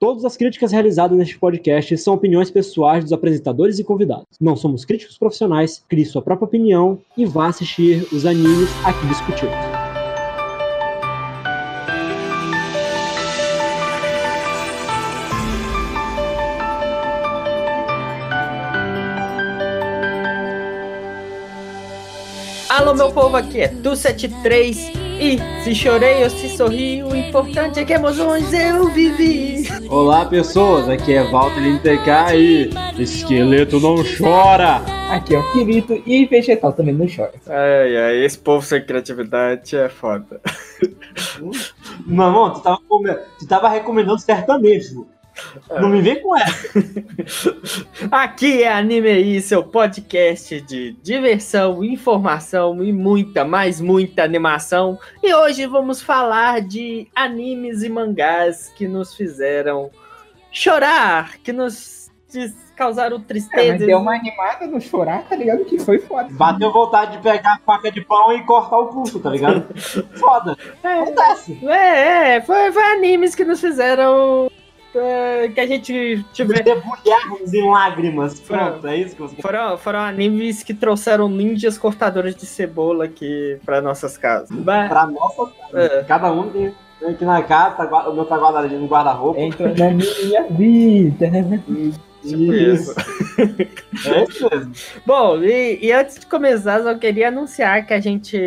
[0.00, 4.24] Todas as críticas realizadas neste podcast são opiniões pessoais dos apresentadores e convidados.
[4.40, 9.52] Não somos críticos profissionais, crie sua própria opinião e vá assistir os animes aqui discutidos.
[22.70, 27.84] Alô, meu povo, aqui é Tu73 e se chorei ou se sorri, o importante é
[27.84, 29.68] que emoções eu vivi.
[29.90, 32.70] Olá, pessoas, aqui é Walter LTK e
[33.02, 34.76] esqueleto não chora.
[35.10, 37.34] Aqui é o Kirito e vegetal também não chora.
[37.46, 40.40] Ai, ai, esse povo sem criatividade é foda.
[42.06, 42.78] Mamão, tu tava,
[43.38, 45.06] tu tava recomendando sertanejo.
[45.70, 46.68] Não me vem com essa.
[48.10, 54.98] Aqui é Anime aí, seu podcast de diversão, informação e muita, mais muita animação.
[55.22, 59.90] E hoje vamos falar de animes e mangás que nos fizeram
[60.52, 62.10] chorar, que nos
[62.76, 63.62] causaram tristeza.
[63.62, 65.64] É, mas deu uma animada no chorar, tá ligado?
[65.64, 66.28] Que foi foda.
[66.30, 69.66] Bateu vontade de pegar a faca de pão e cortar o pulso, tá ligado?
[70.18, 70.56] foda.
[70.82, 71.58] É, Acontece.
[71.66, 74.50] É, é, foi, foi animes que nos fizeram
[74.98, 76.62] é, que a gente tiver.
[76.62, 78.40] Debulharmos em lágrimas.
[78.40, 83.58] Pronto, é isso que você foram, foram animes que trouxeram ninjas cortadores de cebola aqui
[83.64, 84.50] pra nossas casas.
[84.64, 85.82] Pra nossa casa.
[85.82, 86.04] É.
[86.04, 86.74] Cada um tem.
[87.02, 89.40] Aqui na casa, tá, o meu tá guardadinho no guarda-roupa.
[89.40, 91.30] Entra na minha vida.
[92.24, 92.94] Isso.
[94.08, 94.72] é isso mesmo.
[95.06, 98.38] Bom, e, e, antes de começar, eu queria anunciar que a gente,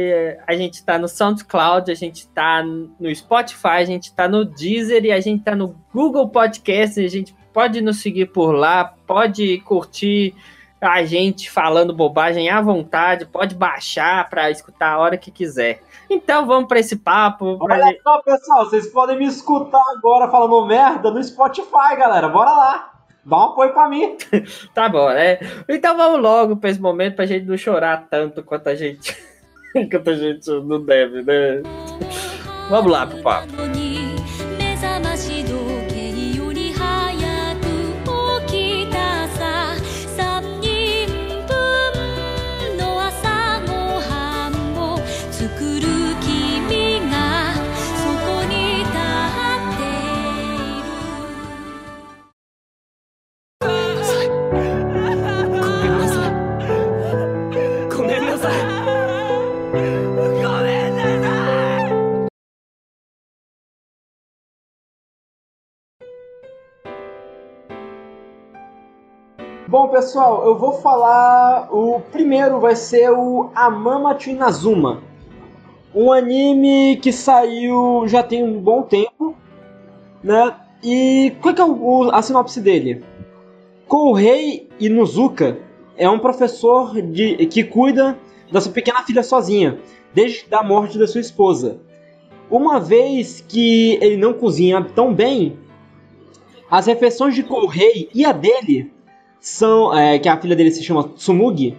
[0.46, 5.06] a gente tá no SoundCloud, a gente tá no Spotify, a gente tá no Deezer
[5.06, 7.04] e a gente tá no Google Podcast.
[7.04, 10.36] A gente pode nos seguir por lá, pode curtir
[10.82, 15.82] a gente falando bobagem à vontade, pode baixar para escutar a hora que quiser.
[16.10, 17.58] Então vamos para esse papo.
[17.58, 22.28] Pra Olha só, pessoal, vocês podem me escutar agora falando merda no Spotify, galera.
[22.28, 22.93] Bora lá!
[23.26, 24.18] Dá um apoio pra mim.
[24.74, 25.40] tá bom, né?
[25.68, 29.16] Então vamos logo pra esse momento pra gente não chorar tanto quanto a gente.
[29.90, 31.62] quanto a gente não deve, né?
[32.70, 33.48] Vamos lá pro papo.
[69.84, 71.68] Bom, pessoal, eu vou falar.
[71.70, 75.04] O primeiro vai ser o Amamatsu Inazuma.
[75.94, 79.36] Um anime que saiu já tem um bom tempo,
[80.24, 80.56] né?
[80.82, 83.04] E qual é, é o, a sinopse dele?
[83.86, 85.60] Kourei Inuzuka
[85.98, 88.18] é um professor de, que cuida
[88.50, 89.80] da sua pequena filha sozinha,
[90.14, 91.82] desde a morte da sua esposa.
[92.50, 95.60] Uma vez que ele não cozinha tão bem,
[96.72, 98.93] as refeições de Kourei e a dele
[99.44, 101.78] são é, que a filha dele se chama Tsumugi,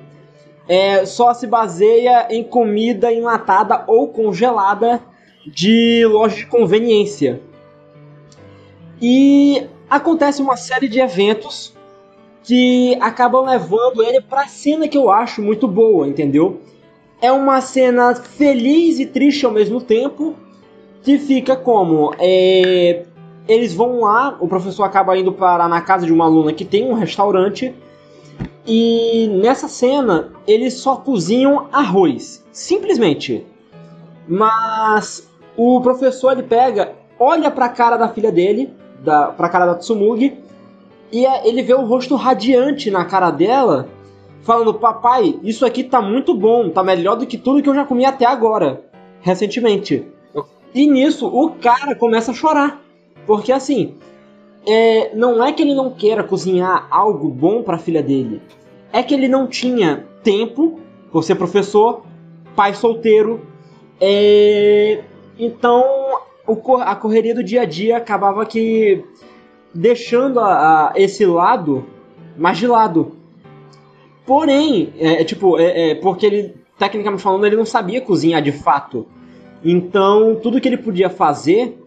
[0.69, 5.00] é, só se baseia em comida enlatada ou congelada
[5.47, 7.41] de loja de conveniência.
[9.00, 11.75] E acontece uma série de eventos
[12.42, 16.60] que acabam levando ele para cena que eu acho muito boa, entendeu?
[17.19, 20.34] É uma cena feliz e triste ao mesmo tempo,
[21.02, 23.06] que fica como é,
[23.47, 26.91] eles vão lá, o professor acaba indo parar na casa de uma aluna que tem
[26.91, 27.75] um restaurante.
[28.66, 32.44] E nessa cena, eles só cozinham arroz.
[32.50, 33.47] Simplesmente.
[34.27, 39.75] Mas o professor ele pega, olha pra cara da filha dele, da, pra cara da
[39.75, 40.38] Tsumugi,
[41.12, 43.88] e é, ele vê o rosto radiante na cara dela,
[44.43, 47.84] falando: Papai, isso aqui tá muito bom, tá melhor do que tudo que eu já
[47.84, 48.82] comi até agora,
[49.21, 50.06] recentemente.
[50.75, 52.83] E nisso, o cara começa a chorar.
[53.26, 53.94] Porque assim,
[54.66, 58.40] é, não é que ele não queira cozinhar algo bom para a filha dele,
[58.93, 62.02] é que ele não tinha tempo por ser professor,
[62.56, 63.46] pai solteiro,
[64.00, 65.02] é,
[65.38, 65.84] então
[66.82, 69.04] a correria do dia a dia acabava que
[69.75, 71.84] deixando a, a esse lado
[72.37, 73.12] mais de lado.
[74.26, 78.52] Porém, é, é tipo, é, é, porque ele, tecnicamente falando, ele não sabia cozinhar de
[78.52, 79.06] fato.
[79.62, 81.78] Então, tudo que ele podia fazer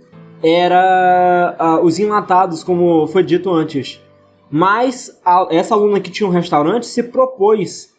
[0.44, 4.02] era uh, os enlatados, como foi dito antes.
[4.50, 7.94] Mas a, essa aluna que tinha um restaurante se propôs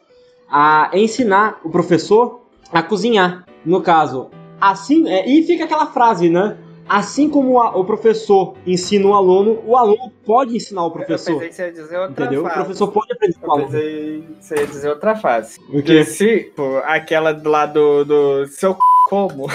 [0.50, 2.40] a ensinar o professor
[2.72, 3.44] a cozinhar.
[3.64, 4.30] No caso,
[4.60, 5.08] assim.
[5.08, 6.56] É, e fica aquela frase, né?
[6.88, 11.34] assim como a, o professor ensina o aluno, o aluno pode ensinar o professor.
[11.34, 12.46] Eu pensei que você ia dizer outra entendeu?
[12.46, 13.66] O professor pode aprender com o aluno.
[13.66, 15.60] Eu pensei que você ia dizer outra fase.
[15.68, 16.04] O quê?
[16.04, 18.78] Se, pô, aquela lá do, do seu c...
[19.08, 19.46] como?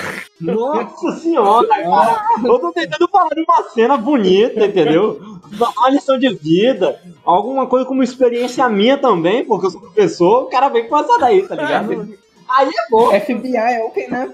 [0.42, 2.26] Nossa senhora, cara.
[2.44, 5.22] Eu tô tentando falar de uma cena bonita, entendeu?
[5.54, 10.50] Uma lição de vida, alguma coisa como experiência minha também, porque eu sou professor, o
[10.50, 12.18] cara vem com essa daí, tá ligado?
[12.50, 13.12] Aí é bom.
[13.20, 14.34] FBI é open, né?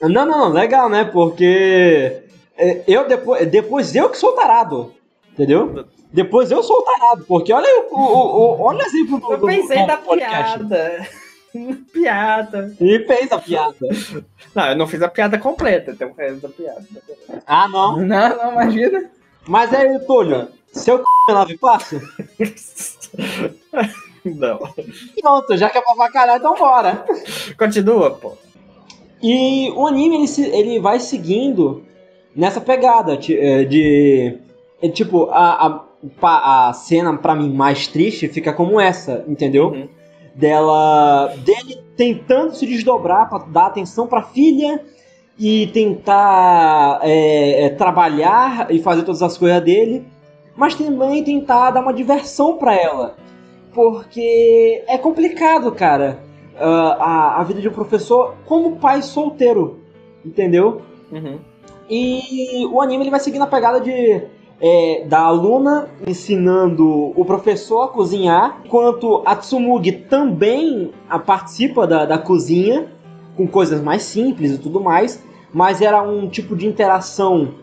[0.00, 1.04] Não, não, legal, né?
[1.04, 2.22] Porque
[2.56, 4.94] é, eu depois, depois eu que sou tarado,
[5.32, 5.84] entendeu?
[6.10, 9.82] Depois eu sou tarado, porque olha o, o, o olha o exemplo do Eu pensei
[9.82, 11.06] do, da piada.
[11.92, 12.74] piada.
[12.80, 13.76] E fez a piada.
[14.54, 16.84] Não, eu não fiz a piada completa, tem um resto da piada.
[17.46, 17.96] Ah, não?
[17.96, 19.10] Não, não, imagina.
[19.48, 21.32] Mas aí, Túlio, seu c...
[21.32, 22.00] lave passo?
[24.22, 24.58] Não.
[25.20, 27.06] Pronto, já que é pra avacalhar, então bora.
[27.56, 28.36] Continua, pô.
[29.22, 31.84] E o anime, ele, se, ele vai seguindo
[32.36, 33.38] nessa pegada de...
[33.38, 34.38] Eh, de
[34.82, 35.84] é, tipo, a,
[36.22, 39.68] a, a cena, pra mim, mais triste fica como essa, entendeu?
[39.68, 39.88] Uhum.
[40.34, 41.34] Dela...
[41.44, 44.82] Dele tentando se desdobrar pra dar atenção pra filha
[45.38, 50.06] e tentar é, é, trabalhar e fazer todas as coisas dele,
[50.56, 53.16] mas também tentar dar uma diversão para ela,
[53.72, 56.30] porque é complicado, cara
[56.60, 59.80] uh, a, a vida de um professor como pai solteiro,
[60.24, 60.82] entendeu?
[61.10, 61.38] Uhum.
[61.88, 64.22] E o anime ele vai seguir na pegada de
[64.60, 72.04] é, da aluna ensinando o professor a cozinhar, enquanto a Tsumugi também a, participa da,
[72.04, 72.88] da cozinha,
[73.36, 75.22] com coisas mais simples e tudo mais,
[75.52, 77.54] mas era um tipo de interação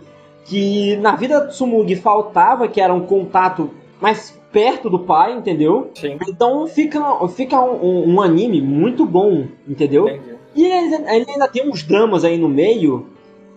[0.45, 3.69] que na vida da Tsumugi faltava, que era um contato
[4.01, 5.91] mais perto do pai, entendeu?
[5.93, 6.17] Sim.
[6.27, 10.07] Então fica, fica um, um anime muito bom, entendeu?
[10.07, 10.37] Entendi.
[10.55, 13.07] E ele, ele, ainda tem uns dramas aí no meio,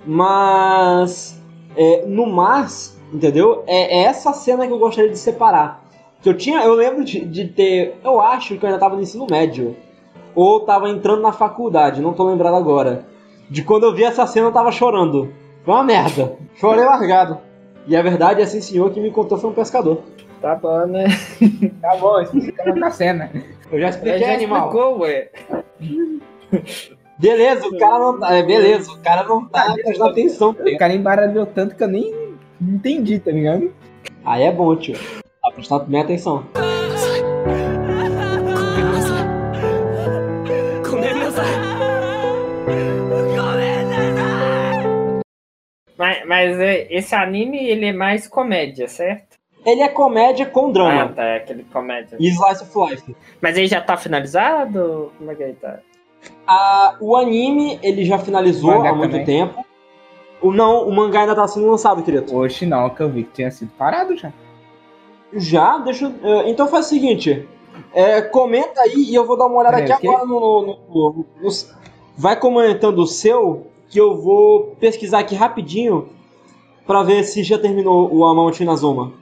[0.04, 1.40] mas
[1.75, 3.65] é, no mais, entendeu?
[3.67, 5.83] É, é, essa cena que eu gostaria de separar.
[6.23, 9.03] Que eu tinha, eu lembro de, de, ter, eu acho que eu ainda tava no
[9.03, 9.75] ensino médio
[10.35, 13.07] ou tava entrando na faculdade, não tô lembrado agora.
[13.49, 15.33] De quando eu vi essa cena eu tava chorando.
[15.65, 16.37] Foi uma merda.
[16.55, 17.39] Chorei largado.
[17.87, 20.03] E a verdade, esse senhor que me contou foi um pescador.
[20.41, 21.07] Tá bom, né?
[21.81, 23.31] Tá bom, explica na cena.
[23.71, 24.69] Eu já expliquei, já animal.
[24.69, 25.31] Explicou, ué.
[27.19, 28.35] Beleza, o cara não tá.
[28.35, 30.51] É, beleza, o cara não tá prestando atenção.
[30.51, 32.30] O cara embaralhou tanto que eu nem
[32.61, 33.73] entendi, tá ligado?
[34.25, 34.97] Aí é bom, tio.
[35.43, 36.45] Tá prestando bem atenção.
[45.97, 49.39] Mas, mas é, esse anime, ele é mais comédia, certo?
[49.67, 51.03] Ele é comédia com drama.
[51.03, 52.17] Ah, tá, é aquele comédia.
[52.19, 53.17] E Slice of Life.
[53.41, 55.12] Mas ele já tá finalizado?
[55.19, 55.81] Como é que ele tá?
[56.47, 59.27] Ah, o anime, ele já finalizou há muito também.
[59.27, 59.65] tempo.
[60.40, 62.34] O, não, o mangá ainda tá sendo lançado, querido.
[62.34, 64.32] Oxe, não, que eu vi que tinha sido parado já.
[65.32, 65.78] Já?
[65.78, 66.48] Deixa eu...
[66.48, 67.46] Então faz o seguinte.
[67.92, 71.50] É, comenta aí e eu vou dar uma olhada aqui agora no, no, no, no,
[72.16, 76.08] Vai comentando o seu, que eu vou pesquisar aqui rapidinho
[76.87, 79.12] pra ver se já terminou o Amount Inazuma.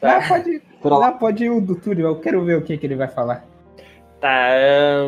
[0.00, 0.20] Tá.
[0.20, 2.96] Não, pode, não, pode ir o do Túlio, eu quero ver o que, que ele
[2.96, 3.44] vai falar.
[4.20, 4.50] Tá.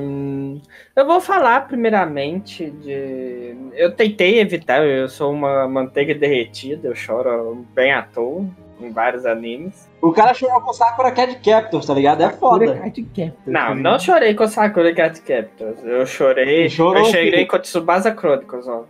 [0.00, 0.60] Um,
[0.94, 3.56] eu vou falar primeiramente de.
[3.74, 8.46] Eu tentei evitar, eu sou uma manteiga derretida, eu choro bem à toa
[8.80, 9.88] em vários animes.
[10.00, 12.22] O cara chorou com Sakura Cat Captors, tá ligado?
[12.22, 12.74] É foda.
[12.74, 15.84] Cat Captors, não, tá não chorei com Sakura Cat Captors.
[15.84, 16.66] Eu chorei.
[16.66, 18.84] eu chorei com Tsubasa Chronicles, ó.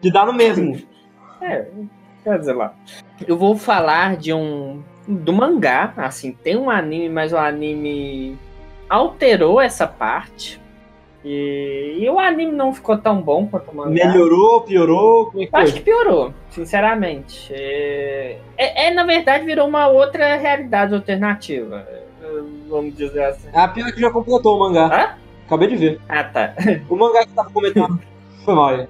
[0.00, 0.80] Que dá no mesmo.
[1.40, 1.66] é,
[2.24, 2.74] quer dizer lá.
[3.26, 8.36] Eu vou falar de um do mangá, assim, tem um anime, mas o anime
[8.88, 10.60] alterou essa parte.
[11.24, 13.90] E, e o anime não ficou tão bom quanto o mangá.
[13.90, 15.26] Melhorou, piorou?
[15.26, 17.52] Como é que Acho que piorou, sinceramente.
[17.52, 21.84] É, é, é, na verdade, virou uma outra realidade alternativa.
[22.68, 23.48] Vamos dizer assim.
[23.52, 24.86] Ah, pior que já completou o mangá.
[24.86, 25.26] Hã?
[25.46, 26.00] Acabei de ver.
[26.08, 26.54] Ah, tá.
[26.88, 28.00] O mangá que tava comentando.
[28.44, 28.86] Foi mal.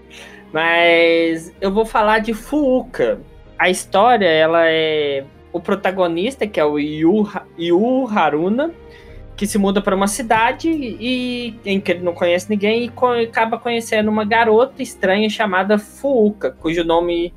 [0.53, 3.21] Mas eu vou falar de Fuuka.
[3.59, 7.27] A história, ela é o protagonista, que é o Yu,
[7.59, 8.75] Yu Haruna,
[9.37, 13.09] que se muda para uma cidade e em que ele não conhece ninguém e co
[13.09, 17.35] acaba conhecendo uma garota estranha chamada Fuuka, cujo nome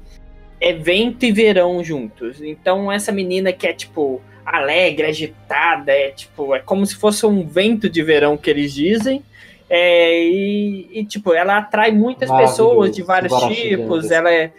[0.62, 2.42] é vento e verão juntos.
[2.42, 7.46] Então essa menina que é tipo alegre, agitada, é tipo, é como se fosse um
[7.46, 9.24] vento de verão que eles dizem.
[9.70, 14.52] É, e, e, tipo, ela atrai muitas pessoas de vários tipos, ela é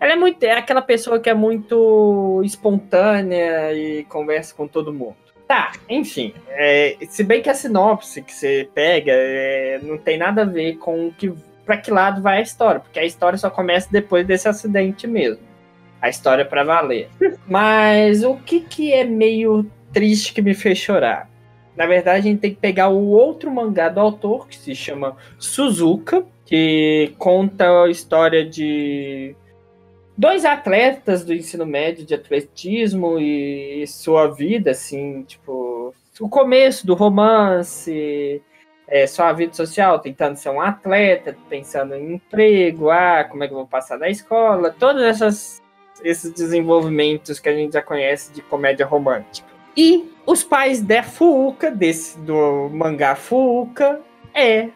[0.00, 0.42] ela é muito.
[0.42, 5.25] É aquela pessoa que é muito espontânea e conversa com todo mundo.
[5.46, 6.34] Tá, enfim.
[6.48, 10.76] É, se bem que a sinopse que você pega é, não tem nada a ver
[10.76, 11.32] com que
[11.64, 15.42] para que lado vai a história, porque a história só começa depois desse acidente mesmo.
[16.00, 17.08] A história é para valer.
[17.46, 21.28] Mas o que que é meio triste que me fez chorar?
[21.76, 25.16] Na verdade, a gente tem que pegar o outro mangá do autor, que se chama
[25.38, 29.34] Suzuka, que conta a história de
[30.16, 36.94] dois atletas do ensino médio de atletismo e sua vida, assim, tipo, o começo do
[36.94, 38.42] romance,
[38.88, 43.52] é, sua vida social, tentando ser um atleta, pensando em emprego, ah, como é que
[43.52, 45.62] eu vou passar na escola, todos essas,
[46.02, 49.48] esses desenvolvimentos que a gente já conhece de comédia romântica.
[49.76, 54.00] E os pais da Fuuka, desse, do mangá Fuuka,
[54.32, 54.70] é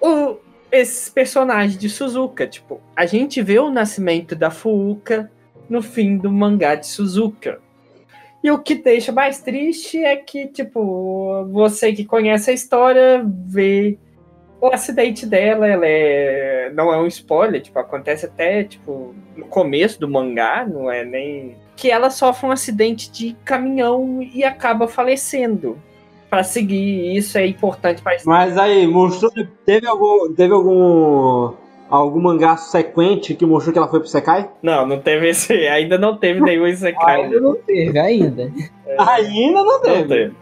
[0.00, 0.36] o,
[0.74, 2.46] esses personagens de Suzuka.
[2.46, 5.30] Tipo, a gente vê o nascimento da Fuuka
[5.68, 7.60] no fim do mangá de Suzuka.
[8.42, 13.98] E o que deixa mais triste é que, tipo, você que conhece a história vê
[14.60, 16.70] o acidente dela, ela é.
[16.74, 21.56] não é um spoiler, tipo, acontece até, tipo, no começo do mangá, não é nem.
[21.76, 25.80] Que ela sofre um acidente de caminhão e acaba falecendo
[26.28, 27.16] para seguir.
[27.16, 29.30] Isso é importante para Mas aí, mostrou.
[29.64, 30.32] Teve algum.
[30.34, 31.52] Teve algum.
[31.90, 34.50] Algum mangá sequente que mostrou que ela foi pro Sekai?
[34.62, 35.52] Não, não teve esse.
[35.68, 37.22] Ainda não teve nenhum Sekai.
[37.24, 38.50] ainda não teve, ainda.
[38.86, 40.00] É, ainda não teve.
[40.00, 40.34] não teve.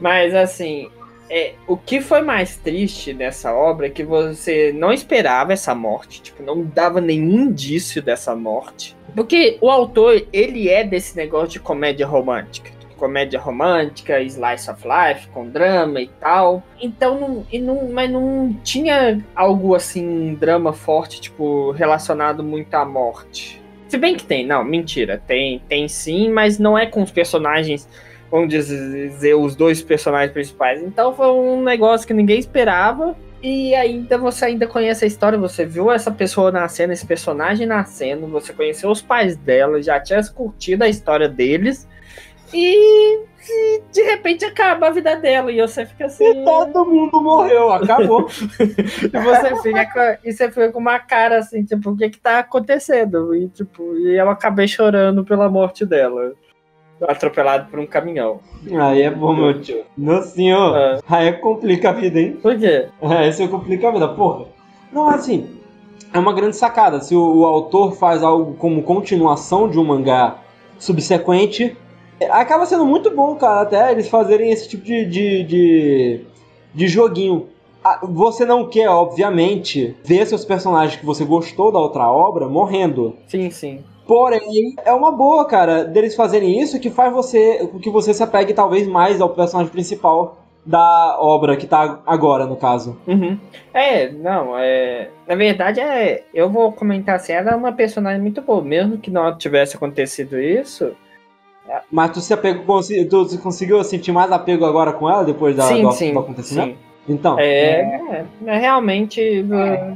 [0.00, 0.88] Mas assim,
[1.28, 6.22] é, o que foi mais triste nessa obra é que você não esperava essa morte,
[6.22, 8.96] tipo, não dava nenhum indício dessa morte.
[9.14, 15.28] Porque o autor, ele é desse negócio de comédia romântica comédia romântica, slice of life,
[15.28, 16.62] com drama e tal.
[16.80, 22.84] Então, não, e não, mas não tinha algo assim, drama forte, tipo, relacionado muito à
[22.84, 23.62] morte.
[23.88, 27.88] Se bem que tem, não, mentira, tem, tem sim, mas não é com os personagens,
[28.30, 30.82] vamos dizer, os dois personagens principais.
[30.82, 33.16] Então foi um negócio que ninguém esperava.
[33.42, 38.26] E ainda você ainda conhece a história, você viu essa pessoa nascendo, esse personagem nascendo,
[38.26, 41.86] você conheceu os pais dela, já tinha curtido a história deles.
[42.52, 46.24] E, e, de repente acaba a vida dela e você fica assim.
[46.24, 48.28] E todo mundo morreu, acabou.
[48.60, 52.20] e você fica com, e você fica com uma cara assim, tipo, o que que
[52.20, 53.34] tá acontecendo?
[53.34, 56.32] E tipo, e eu acabei chorando pela morte dela.
[57.02, 58.40] Atropelado por um caminhão.
[58.80, 59.84] Aí é bom, meu tio.
[59.96, 60.98] Meu senhor, é.
[61.06, 62.38] aí complica a vida, hein?
[62.40, 62.88] Por quê?
[63.02, 64.46] É, isso complica a vida, porra.
[64.90, 65.60] Não, assim,
[66.10, 67.00] é uma grande sacada.
[67.00, 70.38] Se o, o autor faz algo como continuação de um mangá
[70.78, 71.76] subsequente,
[72.30, 76.20] Acaba sendo muito bom, cara, até eles fazerem esse tipo de, de, de,
[76.74, 77.48] de joguinho.
[78.02, 83.16] Você não quer, obviamente, ver seus personagens que você gostou da outra obra morrendo.
[83.28, 83.84] Sim, sim.
[84.06, 88.54] Porém, é uma boa, cara, deles fazerem isso que faz você que você se apegue
[88.54, 92.96] talvez mais ao personagem principal da obra que tá agora, no caso.
[93.06, 93.38] Uhum.
[93.72, 95.10] É, não, é.
[95.26, 96.24] Na verdade, é.
[96.34, 98.62] Eu vou comentar assim, ela é uma personagem muito boa.
[98.62, 100.92] Mesmo que não tivesse acontecido isso,
[101.90, 105.82] mas tu se apegou, tu conseguiu sentir mais apego agora com ela depois da, sim,
[105.82, 106.76] do, sim, do acontecimento?
[106.78, 106.86] Sim.
[107.08, 107.38] Então.
[107.38, 109.20] É, é, é realmente.
[109.20, 109.94] É.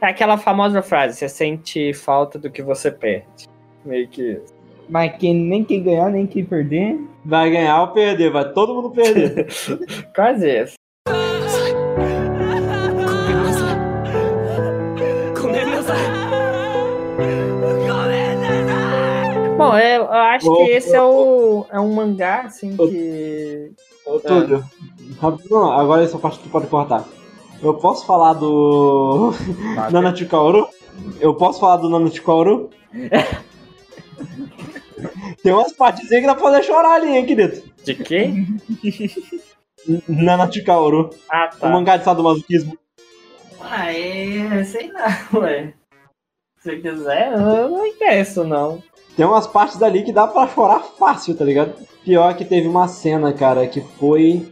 [0.00, 0.06] é.
[0.06, 3.48] aquela famosa frase: você sente falta do que você perde.
[3.84, 4.58] Meio que isso.
[4.88, 6.98] Mas quem, nem quem ganhar, nem quem perder.
[7.24, 9.46] Vai ganhar ou perder, vai todo mundo perder.
[10.14, 10.77] Quase isso.
[19.78, 23.72] É, eu acho que esse é, o, é um mangá, assim, que.
[24.04, 24.64] Ô, Túlio,
[25.50, 27.04] não, agora essa parte tu pode cortar.
[27.62, 29.32] Eu posso falar do.
[29.78, 30.68] Ah, Nanatikaoru?
[31.20, 32.70] Eu posso falar do Nanatikaoru?
[35.42, 37.62] Tem umas partezinhas que dá pra fazer chorar ali, hein, querido?
[37.84, 38.56] De quem?
[40.08, 41.10] Nanatikaoru.
[41.30, 41.68] Ah, tá.
[41.68, 42.76] O mangá de sadomasoquismo.
[43.60, 44.64] Ah, é.
[44.64, 45.74] sei lá, ué.
[46.60, 48.82] Se quiser, eu não interesso, não
[49.18, 51.72] tem umas partes dali que dá para chorar fácil, tá ligado?
[52.04, 54.46] Pior que teve uma cena, cara, que foi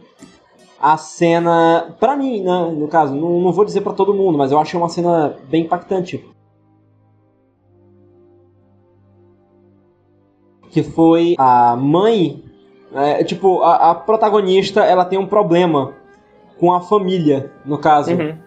[0.77, 4.51] a cena, pra mim, né, no caso, não, não vou dizer para todo mundo, mas
[4.51, 6.21] eu achei uma cena bem impactante.
[10.69, 12.43] Que foi a mãe,
[12.93, 15.93] é, tipo, a, a, protagonista, ela tem um problema
[16.59, 18.11] com a família, no caso.
[18.11, 18.37] Uhum.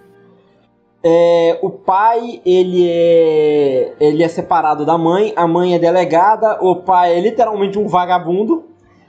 [1.03, 6.77] É, o pai ele é ele é separado da mãe, a mãe é delegada, o
[6.77, 8.65] pai é literalmente um vagabundo,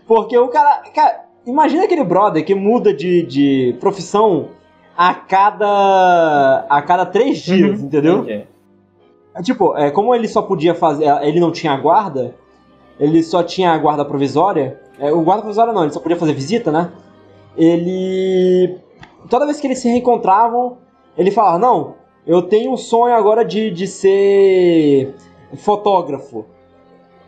[0.07, 4.49] porque o cara, cara imagina aquele brother que muda de, de profissão
[4.95, 7.55] a cada a cada três uhum.
[7.55, 8.25] dias, uhum, entendeu?
[9.33, 12.35] É, tipo, é, como ele só podia fazer, ele não tinha guarda,
[12.99, 14.79] ele só tinha a guarda provisória.
[14.97, 16.91] É, o guarda provisória não, ele só podia fazer visita, né?
[17.57, 18.77] Ele
[19.29, 20.77] toda vez que eles se reencontravam
[21.17, 25.13] ele falava, não, eu tenho um sonho agora de, de ser
[25.55, 26.45] fotógrafo.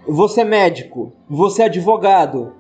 [0.08, 2.54] Você é médico, você é advogado.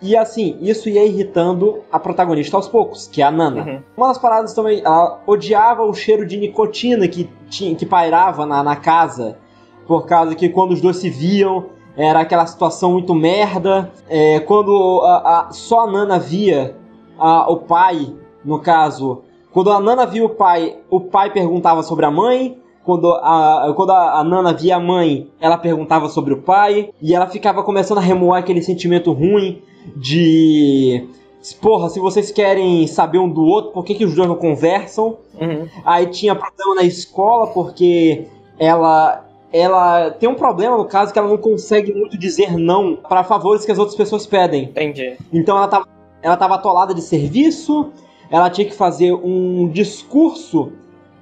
[0.00, 3.62] E assim, isso ia irritando a protagonista aos poucos, que é a Nana.
[3.62, 3.82] Uhum.
[3.96, 8.62] Uma das paradas também, ela odiava o cheiro de nicotina que, tinha, que pairava na,
[8.62, 9.38] na casa,
[9.86, 13.90] por causa que quando os dois se viam, era aquela situação muito merda.
[14.08, 15.16] É, quando a,
[15.48, 16.76] a, só a Nana via
[17.18, 19.22] a, o pai, no caso,
[19.56, 22.58] quando a Nana via o pai, o pai perguntava sobre a mãe.
[22.84, 26.90] Quando a, quando a, a Nana via a mãe, ela perguntava sobre o pai.
[27.00, 29.62] E ela ficava começando a remoar aquele sentimento ruim
[29.96, 31.08] de.
[31.62, 35.16] Porra, se vocês querem saber um do outro, por que, que os dois não conversam?
[35.40, 35.66] Uhum.
[35.86, 38.26] Aí tinha problema na escola, porque
[38.58, 43.24] ela ela tem um problema no caso que ela não consegue muito dizer não para
[43.24, 44.64] favores que as outras pessoas pedem.
[44.64, 45.16] Entendi.
[45.32, 45.88] Então ela tava,
[46.20, 47.90] ela tava atolada de serviço,
[48.30, 50.72] ela tinha que fazer um discurso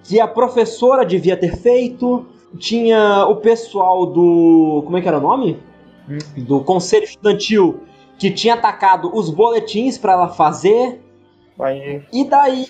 [0.03, 2.27] que a professora devia ter feito.
[2.59, 4.83] Tinha o pessoal do.
[4.85, 5.61] Como é que era o nome?
[6.09, 6.19] Hum.
[6.37, 7.81] Do conselho estudantil
[8.19, 11.01] que tinha atacado os boletins para ela fazer.
[11.59, 12.67] Aí, e daí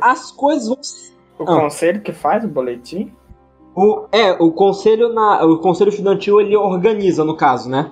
[0.00, 0.78] as coisas vão.
[1.38, 1.60] O ah.
[1.62, 3.12] conselho que faz o boletim?
[3.74, 7.90] O, é, o conselho na, o conselho estudantil ele organiza no caso, né?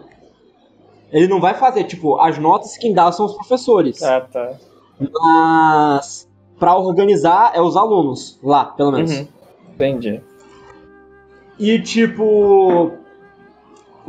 [1.11, 4.03] Ele não vai fazer, tipo, as notas quem dá são os professores.
[4.03, 4.57] Ah, tá.
[5.01, 6.29] Mas
[6.59, 9.11] para organizar é os alunos lá, pelo menos.
[9.11, 9.29] Uhum.
[9.75, 10.21] Entendi.
[11.59, 12.93] E tipo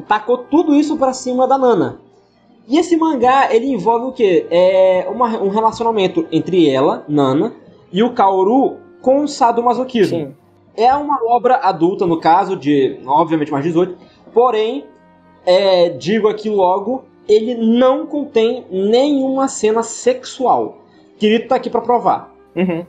[0.07, 2.00] tacou tudo isso para cima da Nana.
[2.67, 4.45] E esse mangá, ele envolve o quê?
[4.50, 7.53] É uma, um relacionamento entre ela, Nana,
[7.91, 10.17] e o Kaoru com o sadomasoquismo.
[10.17, 10.36] Sim.
[10.75, 13.98] É uma obra adulta, no caso, de, obviamente, mais 18,
[14.33, 14.86] porém,
[15.45, 20.77] é, digo aqui logo, ele não contém nenhuma cena sexual.
[21.21, 22.33] Querido tá aqui para provar.
[22.55, 22.83] Uhum.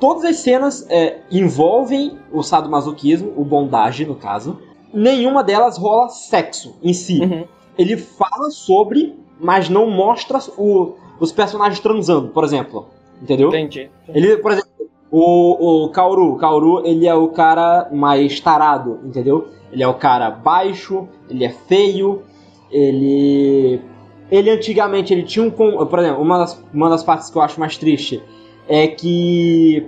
[0.00, 4.58] Todas as cenas é, envolvem o sadomasoquismo, o bondage, no caso.
[4.90, 7.20] Nenhuma delas rola sexo em si.
[7.20, 7.44] Uhum.
[7.76, 12.88] Ele fala sobre, mas não mostra o, os personagens transando, por exemplo.
[13.20, 13.48] Entendeu?
[13.48, 13.90] Entendi.
[14.08, 14.70] Ele, por exemplo,
[15.10, 19.48] o, o Kaoru, Kaoru, ele é o cara mais tarado, entendeu?
[19.70, 22.22] Ele é o cara baixo, ele é feio,
[22.70, 23.91] ele...
[24.32, 25.50] Ele antigamente, ele tinha um...
[25.50, 28.22] Por exemplo, uma das, uma das partes que eu acho mais triste
[28.66, 29.86] é que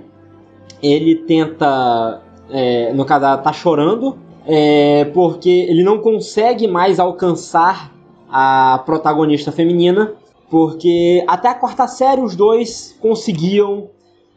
[0.81, 2.21] ele tenta...
[2.51, 7.91] É, no caso, tá chorando, é, porque ele não consegue mais alcançar
[8.29, 10.13] a protagonista feminina,
[10.47, 13.89] porque até a quarta série os dois conseguiam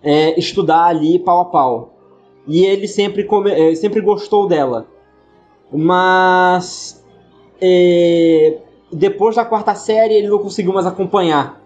[0.02, 1.94] é, estudar ali pau a pau.
[2.46, 4.86] E ele sempre, come, é, sempre gostou dela.
[5.70, 7.04] Mas
[7.60, 8.56] é,
[8.92, 11.60] depois da quarta série ele não conseguiu mais acompanhar.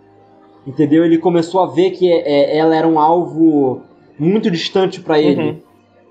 [0.66, 1.04] Entendeu?
[1.04, 3.82] Ele começou a ver que é, ela era um alvo
[4.18, 5.42] muito distante para ele.
[5.42, 5.60] Uhum.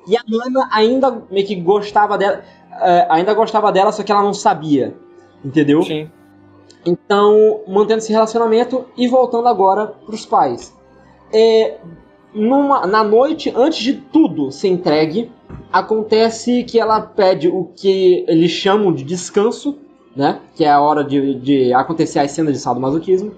[0.08, 2.44] E a Nana ainda meio que gostava dela.
[2.82, 4.96] É, ainda gostava dela, só que ela não sabia.
[5.44, 5.82] Entendeu?
[5.84, 6.10] Sim.
[6.86, 10.76] Então, mantendo esse relacionamento e voltando agora pros pais.
[11.32, 11.78] É,
[12.34, 15.32] numa, na noite, antes de tudo ser entregue,
[15.72, 19.78] acontece que ela pede o que eles chamam de descanso,
[20.16, 20.40] né?
[20.56, 23.32] Que é a hora de, de acontecer as cenas de sadomasoquismo.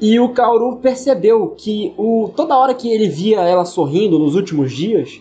[0.00, 4.72] E o Kaoru percebeu que o, toda hora que ele via ela sorrindo nos últimos
[4.72, 5.20] dias,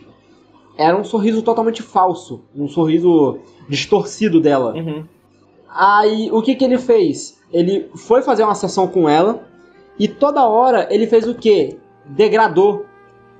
[0.77, 3.38] era um sorriso totalmente falso, um sorriso
[3.69, 4.73] distorcido dela.
[4.73, 5.04] Uhum.
[5.69, 7.39] Aí o que, que ele fez?
[7.54, 9.43] Ele foi fazer uma sessão com ela
[9.99, 11.77] e toda hora ele fez o que?
[12.06, 12.86] Degradou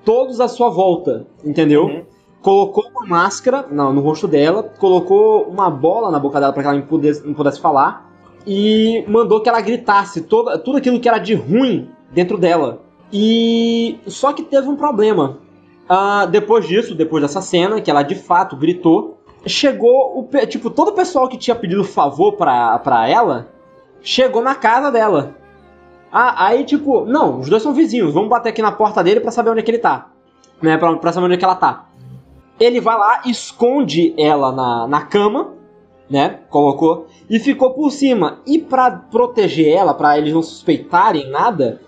[0.06, 1.86] todos à sua volta, entendeu?
[1.86, 2.04] Uhum.
[2.42, 6.70] Colocou uma máscara no, no, rosto dela, colocou uma bola na boca dela para que
[6.70, 8.10] ela não pudesse, não pudesse falar
[8.48, 12.82] e mandou que ela gritasse todo, tudo aquilo que era de ruim dentro dela.
[13.14, 15.38] E só que teve um problema.
[15.90, 20.90] Uh, depois disso, depois dessa cena, que ela de fato gritou, chegou o tipo todo
[20.90, 23.50] o pessoal que tinha pedido favor pra, pra ela
[24.02, 25.36] chegou na casa dela.
[26.12, 29.32] Ah, aí, tipo, não, os dois são vizinhos, vamos bater aqui na porta dele para
[29.32, 30.10] saber onde é que ele tá.
[30.62, 31.86] Né, pra saber onde é que ela tá.
[32.60, 35.54] Ele vai lá, esconde ela na, na cama,
[36.10, 36.40] né?
[36.50, 37.08] Colocou.
[37.30, 38.40] E ficou por cima.
[38.46, 41.82] E para proteger ela, para eles não suspeitarem nada,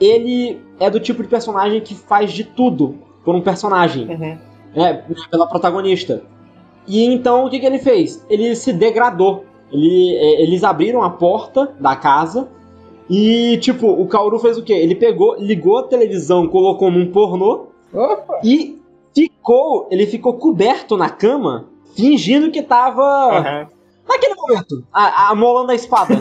[0.00, 4.08] ele é do tipo de personagem que faz de tudo por um personagem.
[4.08, 4.38] Uhum.
[4.74, 6.22] Né, pela protagonista.
[6.86, 8.24] E então o que, que ele fez?
[8.30, 9.44] Ele se degradou.
[9.70, 12.48] Ele, é, eles abriram a porta da casa
[13.10, 14.72] e, tipo, o Kaoru fez o quê?
[14.72, 18.40] Ele pegou, ligou a televisão, colocou num pornô Opa.
[18.44, 18.79] e
[19.14, 23.02] ficou, ele ficou coberto na cama, fingindo que tava.
[23.02, 23.80] Uhum.
[24.08, 26.14] Naquele momento, a, a molando a espada.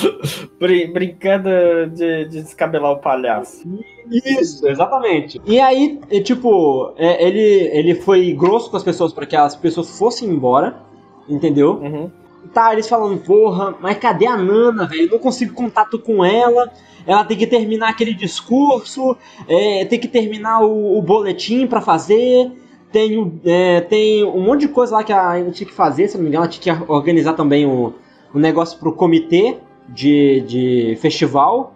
[0.58, 1.50] Brin brincando
[1.92, 3.62] de, de descabelar o palhaço.
[4.10, 5.40] Isso, exatamente.
[5.44, 9.54] E aí, é, tipo, é, ele, ele foi grosso com as pessoas para que as
[9.54, 10.80] pessoas fossem embora,
[11.28, 11.74] entendeu?
[11.74, 12.10] Uhum.
[12.52, 15.10] Tá, eles falando, porra, mas cadê a Nana, velho?
[15.10, 16.72] Não consigo contato com ela.
[17.06, 22.50] Ela tem que terminar aquele discurso, é, tem que terminar o, o boletim para fazer
[22.96, 26.16] tem, é, tem um monte de coisa lá que a gente tinha que fazer, se
[26.16, 27.92] não me engano, ela tinha que organizar também o,
[28.32, 31.74] o negócio pro comitê de, de festival.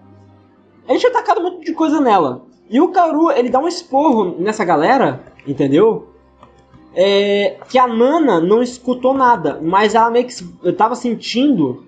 [0.89, 2.47] A gente tinha tacado um monte de coisa nela.
[2.69, 6.10] E o Karu, ele dá um esporro nessa galera, entendeu?
[6.95, 11.85] É, que a Nana não escutou nada, mas ela meio que tava sentindo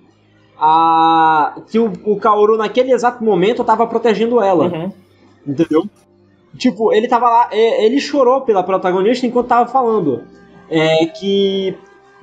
[0.57, 4.65] a, que o, o Kaoru naquele exato momento tava protegendo ela.
[4.65, 4.91] Uhum.
[5.45, 5.85] Entendeu?
[6.57, 10.23] Tipo, ele tava lá, é, ele chorou pela protagonista enquanto tava falando.
[10.69, 11.75] É, que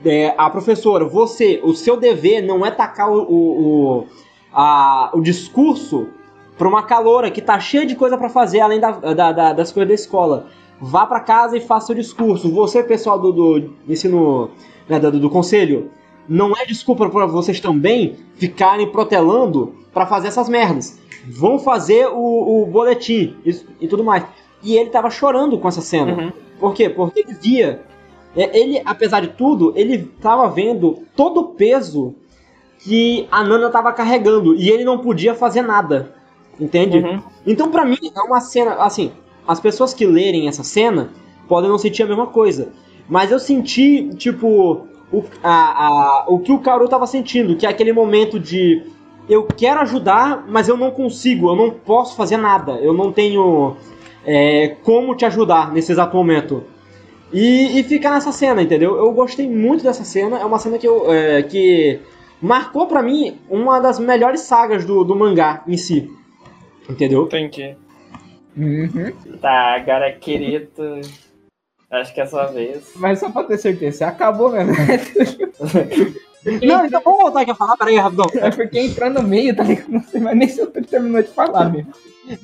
[0.04, 4.06] é, a professora, você, o seu dever não é tacar o, o,
[4.52, 6.08] a, o discurso
[6.56, 9.72] pra uma caloura que tá cheia de coisa para fazer além da, da, da, das
[9.72, 10.46] coisas da escola.
[10.80, 12.50] Vá para casa e faça o discurso.
[12.52, 14.50] Você, pessoal do, do ensino,
[14.88, 15.90] né, do, do conselho,
[16.28, 22.62] não é desculpa para vocês também ficarem protelando para fazer essas merdas vão fazer o,
[22.62, 24.24] o boletim e, e, tudo mais.
[24.62, 26.12] E ele tava chorando com essa cena.
[26.12, 26.32] Uhum.
[26.58, 26.88] Por quê?
[26.88, 27.82] Porque ele via.
[28.36, 32.14] É, ele, apesar de tudo, ele tava vendo todo o peso
[32.78, 34.54] que a Nana tava carregando.
[34.54, 36.14] E ele não podia fazer nada.
[36.58, 36.98] Entende?
[36.98, 37.22] Uhum.
[37.46, 38.74] Então, para mim, é uma cena.
[38.74, 39.12] Assim,
[39.46, 41.10] as pessoas que lerem essa cena
[41.48, 42.68] podem não sentir a mesma coisa.
[43.08, 47.68] Mas eu senti, tipo, o, a, a, o que o Kaoru tava sentindo, que é
[47.68, 48.82] aquele momento de
[49.28, 53.76] eu quero ajudar, mas eu não consigo, eu não posso fazer nada, eu não tenho
[54.24, 56.64] é, como te ajudar nesse exato momento.
[57.32, 58.96] E, e fica nessa cena, entendeu?
[58.96, 62.00] Eu gostei muito dessa cena, é uma cena que, eu, é, que
[62.42, 66.10] marcou para mim uma das melhores sagas do, do mangá em si.
[66.88, 67.24] Entendeu?
[67.24, 67.76] Entendi.
[68.56, 69.12] Uhum.
[69.40, 71.00] Tá, agora querido.
[71.90, 72.92] Acho que é a sua vez.
[72.96, 74.72] Mas só pra ter certeza, acabou mesmo.
[76.62, 78.24] Não, então vamos voltar aqui a falar, peraí, rapidão.
[78.34, 79.90] É porque entrar no meio, tá ligado?
[79.90, 81.92] Não sei mais nem se o Túlio terminou de falar mesmo.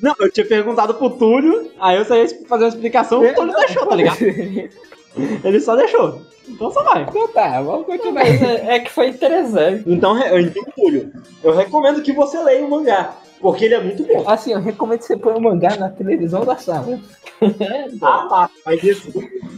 [0.01, 3.87] Não, eu tinha perguntado pro Túlio, aí eu saí fazer uma explicação, o Túlio deixou,
[3.87, 4.17] tá ligado?
[5.43, 6.21] Ele só deixou.
[6.47, 7.03] Então só vai.
[7.03, 8.25] Então tá, vamos continuar.
[8.25, 9.83] É, é, que foi interessante.
[9.87, 11.11] Então, eu entendo, Túlio.
[11.43, 13.15] Eu recomendo que você leia o mangá.
[13.39, 14.27] Porque ele é muito bom.
[14.27, 16.99] Assim, eu recomendo que você põe o mangá na televisão da sala.
[18.01, 18.49] ah, tá.
[18.63, 19.11] Faz isso.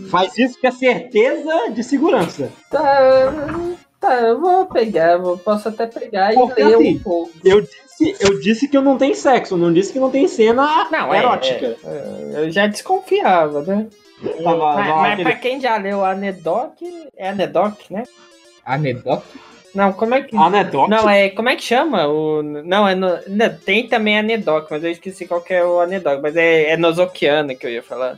[0.10, 2.52] Faz isso que é certeza de segurança.
[2.70, 3.44] Tá.
[4.00, 7.32] Tá, eu vou pegar, eu posso até pegar Porque, e ler assim, um pouco.
[7.44, 10.88] Eu disse, eu disse que eu não tem sexo, não disse que não tem cena
[10.90, 11.76] não, é, erótica.
[11.84, 13.88] É, é, eu já desconfiava, né?
[14.22, 15.24] Tá, mas, mas aquele...
[15.24, 16.82] pra quem já leu Anedoc,
[17.18, 18.04] é Anedoc, né?
[18.64, 19.26] Anedoc?
[19.74, 20.36] Não, como é que.
[20.36, 20.90] Anedoc?
[20.90, 21.30] Não, é.
[21.30, 22.08] Como é que chama?
[22.08, 22.42] O...
[22.42, 23.08] Não, é no...
[23.28, 26.22] Não, tem também Anedoc, mas eu esqueci qual que é o Anedoc.
[26.22, 28.18] Mas é, é Nozokiana que eu ia falar.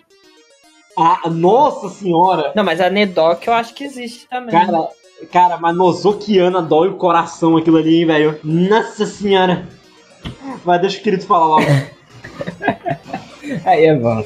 [0.97, 2.51] Ah, nossa senhora!
[2.55, 4.51] Não, mas Anedoc eu acho que existe também.
[4.51, 4.89] Cara,
[5.31, 8.39] Cara, mas Nozokiana dói o coração aquilo ali, velho.
[8.43, 9.67] Nossa senhora.
[10.65, 11.65] Mas deixa o querido falar logo.
[13.65, 14.23] Aí é bom.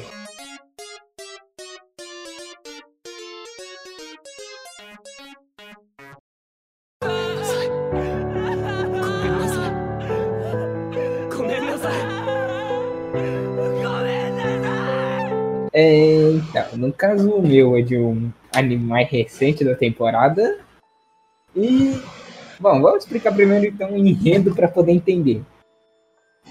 [16.76, 20.58] No caso meu é de um anime mais recente da temporada,
[21.54, 21.98] e,
[22.60, 25.42] bom, vamos explicar primeiro então o enredo para poder entender.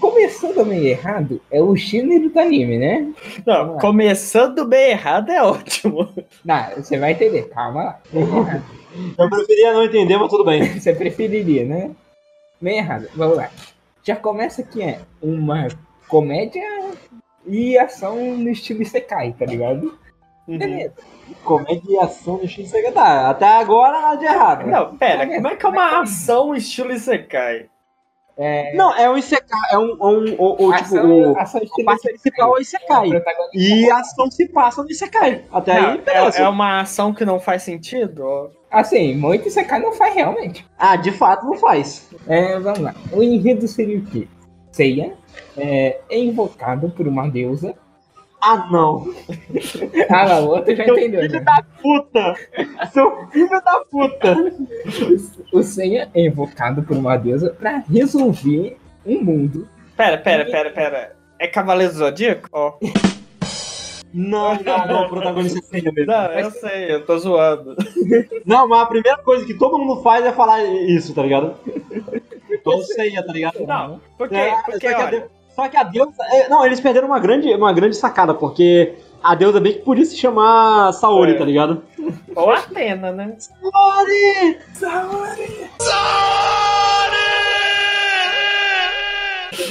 [0.00, 3.12] Começando bem errado é o gênero do anime, né?
[3.46, 6.12] Não, começando bem errado é ótimo.
[6.44, 8.02] Não, você vai entender, calma lá.
[9.18, 10.64] Eu preferia não entender, mas tudo bem.
[10.80, 11.90] Você preferiria, né?
[12.60, 13.08] Bem errado.
[13.14, 13.50] Vamos lá.
[14.02, 15.68] Já começa que é uma
[16.08, 16.64] comédia
[17.46, 19.98] e ação no estilo Isekai, tá ligado?
[20.46, 20.58] Uhum.
[20.58, 20.94] Beleza.
[21.44, 22.92] Comédia e ação no estilo Isekai.
[22.92, 24.66] Tá, até agora nada de errado.
[24.66, 27.68] Não, pera, como é que é uma ação estilo Isekai?
[28.38, 28.74] É...
[28.76, 32.08] Não, é um Isekai, é um, um, um, um ação, tipo, o, ação o parte
[32.08, 33.10] principal é o Isekai.
[33.12, 33.22] É,
[33.54, 35.44] e a ação se passa no Isekai.
[35.50, 36.38] Até não, aí, beleza.
[36.38, 38.50] É, é uma ação que não faz sentido?
[38.70, 40.66] Assim, muito Isekai não faz realmente.
[40.78, 42.10] Ah, de fato não faz.
[42.28, 42.94] É, vamos lá.
[43.10, 44.28] O enredo seria o quê?
[44.70, 45.14] Seiya
[45.56, 47.74] é, é invocado por uma deusa
[48.40, 49.14] ah, não.
[50.10, 51.22] ah, não, o outro já Seu entendeu.
[51.22, 51.40] Filho né?
[51.40, 52.34] da puta!
[52.92, 54.36] Seu filho da puta!
[55.52, 59.68] O Senha é invocado por uma deusa pra resolver um mundo.
[59.96, 61.16] Pera, pera, pera, pera.
[61.38, 62.48] É Cavaleiro Zodíaco?
[62.52, 62.72] Oh.
[64.12, 66.10] Não, não, não, o protagonista é Seiya mesmo.
[66.10, 67.76] Não, eu sei, eu tô zoando.
[68.46, 71.54] Não, mas a primeira coisa que todo mundo faz é falar isso, tá ligado?
[72.64, 73.66] Todo Seiya, tá ligado?
[73.66, 76.12] Não, porque, É, porque que a, olha, só que a deusa.
[76.30, 80.04] é, não, eles perderam uma grande, uma grande sacada, porque a deusa bem que podia
[80.04, 81.38] se chamar Saori, É.
[81.38, 81.82] tá ligado?
[82.36, 83.34] ou Atena, né?
[83.38, 84.58] Saori!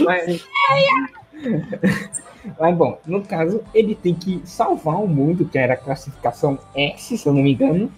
[0.04, 0.46] Mas...
[2.60, 7.18] Mas bom, no caso, ele tem que salvar o mundo, que era a classificação S,
[7.18, 7.92] se eu não me engano.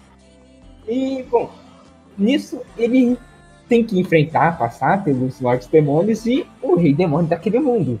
[0.86, 1.50] E, bom,
[2.16, 3.18] nisso ele
[3.68, 8.00] tem que enfrentar, passar pelos Lords Demônios e o Rei Demônio daquele mundo.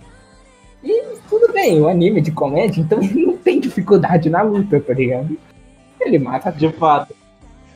[0.82, 4.80] E tudo bem, o anime é de comédia, então ele não tem dificuldade na luta,
[4.80, 5.36] tá ligado?
[6.00, 7.14] Ele mata De fato.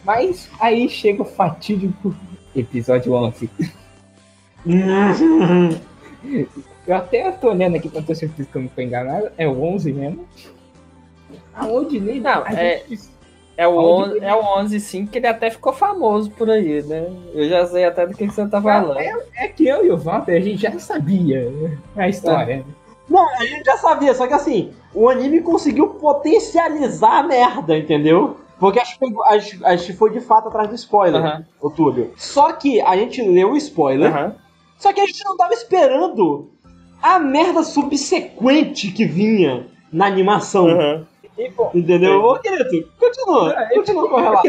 [0.05, 2.15] Mas aí chega o fatídico
[2.57, 3.51] episódio 11.
[6.87, 9.29] Eu até tô olhando aqui pra ter certeza que eu não tô enganado.
[9.39, 10.27] É o 11 mesmo.
[11.55, 13.12] Aonde nem Não, a é- gente-
[13.57, 16.83] É o, Onde 11, é o 11 sim, que ele até ficou famoso por aí,
[16.85, 17.07] né?
[17.35, 18.99] Eu já sei até do que, que você tá falando.
[18.99, 21.53] É que eu e o Walter, a gente já sabia
[21.97, 22.65] a história.
[23.11, 28.37] Não, a gente já sabia, só que assim, o anime conseguiu potencializar a merda, entendeu?
[28.59, 31.45] Porque a gente, pegou- a gente- a gente foi de fato atrás do spoiler, Aham.
[31.61, 32.13] ô Túlio.
[32.17, 34.35] Só que a gente leu o spoiler, Aham.
[34.79, 36.49] só que a gente não tava esperando
[37.03, 40.69] a merda subsequente que vinha na animação.
[40.69, 41.07] Aham.
[41.39, 42.23] E bom, Entendeu?
[42.23, 43.53] Ô, querido, continua.
[43.63, 44.49] É, Continua com o relato.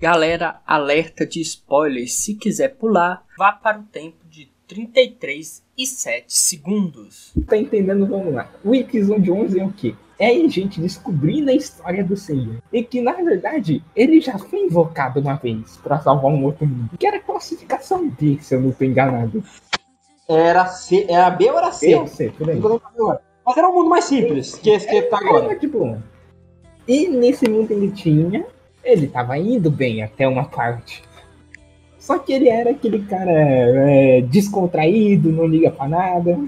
[0.00, 2.14] Galera, alerta de spoilers.
[2.14, 7.32] Se quiser pular, vá para o tempo de 33 e 7 segundos.
[7.46, 8.06] tá entendendo?
[8.06, 8.48] Vamos lá.
[8.64, 9.94] O episódio 11 é o quê?
[10.18, 12.60] É a gente descobrindo a história do Seiya.
[12.72, 16.90] E que, na verdade, ele já foi invocado uma vez pra salvar um outro mundo.
[16.98, 19.42] Que era a classificação D, se eu não tô enganado.
[20.28, 21.94] Era, C, era B ou era C?
[21.94, 22.58] Eu sei, por aí.
[22.58, 23.22] Agora.
[23.46, 25.46] Mas era um mundo mais simples que esse que tá agora.
[25.46, 26.02] Era de boa.
[26.86, 28.44] E nesse mundo ele tinha.
[28.84, 31.02] Ele tava indo bem até uma parte.
[31.98, 36.38] Só que ele era aquele cara é, descontraído, não liga pra nada.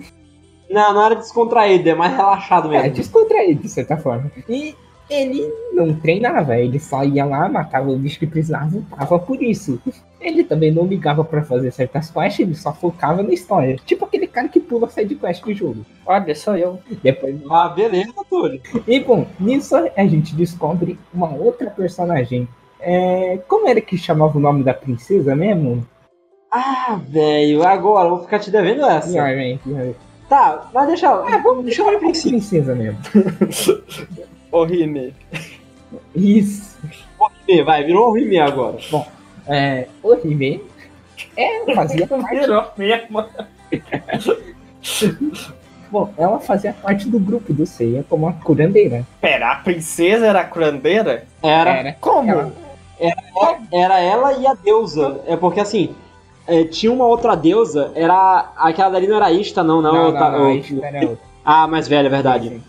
[0.70, 2.94] Não, não era descontraído, é mais relaxado É, mesmo.
[2.96, 4.30] descontraído, de certa forma.
[4.48, 4.74] E
[5.10, 9.42] ele não treinava, ele só ia lá, matava o bicho que precisava e tava por
[9.42, 9.80] isso.
[10.20, 13.76] Ele também não ligava pra fazer certas quests, ele só focava na história.
[13.84, 15.84] Tipo aquele cara que pula side quest do jogo.
[16.06, 16.78] Olha, sou eu.
[17.02, 18.60] Depois Ah, beleza, Túlio.
[18.86, 22.46] E bom, nisso a gente descobre uma outra personagem.
[22.78, 25.86] É, como era que chamava o nome da princesa mesmo?
[26.52, 29.10] Ah, velho, agora vou ficar te devendo essa.
[29.16, 29.58] Yarren.
[30.28, 32.30] Tá, mas deixa, Ah, vamos deixa eu ver chamar de princípio.
[32.30, 32.98] princesa mesmo.
[34.50, 35.14] Ô, Rime.
[36.14, 36.78] Isso.
[37.64, 38.76] Vai, virou rime agora.
[39.46, 40.62] É, o Rime
[41.36, 42.30] é, fazia parte.
[42.38, 43.24] Virou mesmo.
[45.90, 49.04] Bom, ela fazia parte do grupo do Seiya como a curandeira.
[49.20, 51.24] Pera, a princesa era a curandeira?
[51.42, 51.92] Era, Era.
[52.00, 52.30] Como?
[53.00, 55.20] Ela- era ela e a deusa.
[55.26, 55.94] É porque assim,
[56.46, 58.52] é, tinha uma outra deusa, era.
[58.56, 59.92] Aquela dali não era Ista, não, não.
[59.92, 61.24] Não, tá- não, não, o- isso era outra.
[61.44, 62.60] Ah, mais velha, é verdade.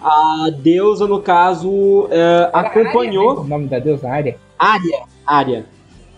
[0.00, 3.30] A deusa, no caso, é, acompanhou.
[3.30, 3.46] Arya, né?
[3.46, 4.36] O nome da deusa Arya.
[4.58, 5.66] Área, área.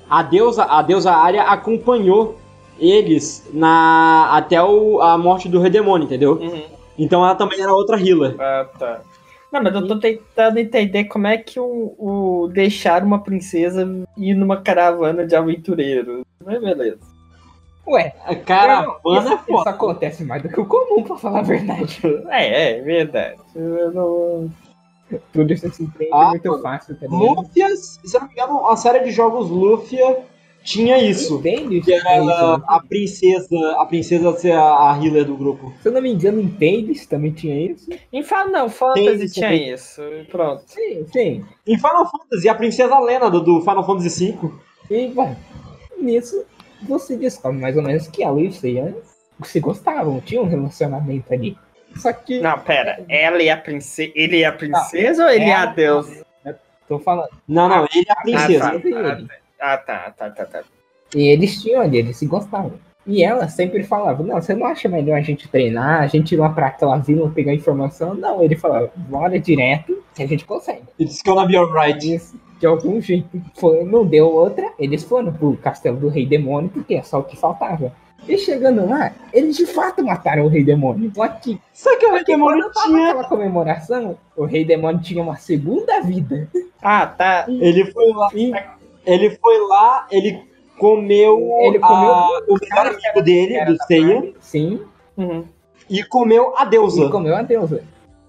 [0.08, 2.36] A deusa, a deusa Área acompanhou
[2.80, 6.32] eles na até o, a morte do Redemônio, entendeu?
[6.32, 6.64] Uhum.
[6.98, 8.34] Então ela também era outra healer.
[8.40, 9.02] Ah, tá.
[9.52, 14.34] Não, mas eu tô tentando entender como é que o, o deixar uma princesa ir
[14.34, 16.22] numa caravana de aventureiros.
[16.44, 16.98] Mas beleza.
[17.86, 19.70] Ué, A caravana não, isso, é isso foda.
[19.70, 22.00] acontece mais do que o comum, pra falar a verdade.
[22.30, 23.40] É, é verdade.
[23.54, 24.50] Eu não-
[25.32, 27.20] Tudo isso se entende Ah, muito fácil, tá ligado?
[27.20, 30.18] Lúthia, se eu não me engano, a série de jogos Lúthia
[30.62, 31.36] tinha isso.
[31.38, 31.80] Entende?
[31.80, 32.62] Que era É isso.
[32.68, 35.72] a princesa, a princesa ser a, a healer do grupo.
[35.82, 37.88] Se eu não me engano, em Tales também tinha isso.
[38.12, 39.70] Em Final Fantasy isso, tinha tem.
[39.72, 40.00] isso.
[40.30, 40.62] Pronto.
[40.66, 41.44] Sim, sim.
[41.66, 44.50] Em Final Fantasy, a princesa Lena do, do Final Fantasy V.
[44.90, 45.34] E, bom,
[45.98, 46.44] nisso
[46.82, 48.94] você descobre mais ou menos que ela e o Seiya
[49.44, 51.56] se gostavam, tinham um relacionamento ali.
[51.96, 53.04] Só que, Não, pera.
[53.08, 54.12] Ela e a princesa.
[54.14, 56.24] Ele é a princesa ou ele é a deusa?
[56.86, 58.72] tô falando, Não, não, ele é a princesa.
[59.60, 60.04] Ah, tá.
[60.06, 60.64] Ah, tá, tá, tá, tá.
[61.14, 62.72] e eles tinham ali, eles se gostavam.
[63.10, 66.38] E ela sempre falava, não, você não acha melhor a gente treinar, a gente ir
[66.38, 68.14] lá pra aquela vila pegar informação?
[68.14, 70.82] Não, ele falava, bora direto, que a gente consegue.
[70.98, 72.14] It's gonna be alright.
[72.14, 76.70] Isso, de algum jeito, foi, não deu outra, eles foram pro castelo do Rei Demônio,
[76.70, 77.92] porque é só o que faltava.
[78.28, 81.10] E chegando lá, eles de fato mataram o Rei Demônio.
[81.12, 83.08] Só que, Só que o só que Redemônio quando tava tinha.
[83.08, 86.48] aquela comemoração, o Rei Demônio tinha uma segunda vida.
[86.82, 87.46] Ah, tá.
[87.48, 88.28] Ele foi lá.
[88.34, 88.52] E
[89.06, 90.42] Ele foi lá, ele
[90.80, 94.32] comeu, Ele comeu a- o melhor amigo dele, do Seiya.
[94.40, 94.80] Sim.
[95.16, 95.44] Uhum.
[95.88, 97.04] E comeu a deusa.
[97.04, 97.82] E comeu a deusa.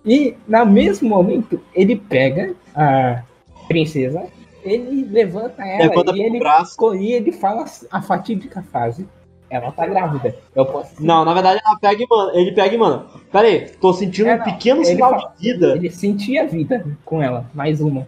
[0.05, 3.21] E, no mesmo momento, ele pega a
[3.67, 4.23] princesa,
[4.63, 6.95] ele levanta ela Levanta e, ele, braço.
[6.95, 9.07] e ele fala a fatídica frase.
[9.49, 10.33] Ela tá grávida.
[10.55, 11.03] Eu posso.
[11.03, 12.39] Não, na verdade ela pega e manda.
[12.39, 13.05] Ele pega e manda.
[13.31, 15.75] Pera aí, tô sentindo É, um pequeno sinal fala- de vida.
[15.75, 18.07] Ele sentia vida com ela, mais uma.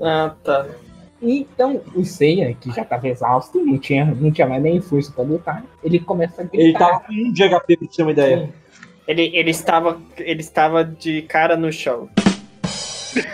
[0.00, 0.64] Ah, tá.
[1.26, 5.24] Então, o Seiya, que já tava exausto, não tinha, não tinha mais nem força pra
[5.24, 6.62] lutar, ele começa a gritar.
[6.62, 8.48] Ele tava com um de HP pra te ter uma ideia.
[9.08, 12.08] Ele, ele, estava, ele estava de cara no chão.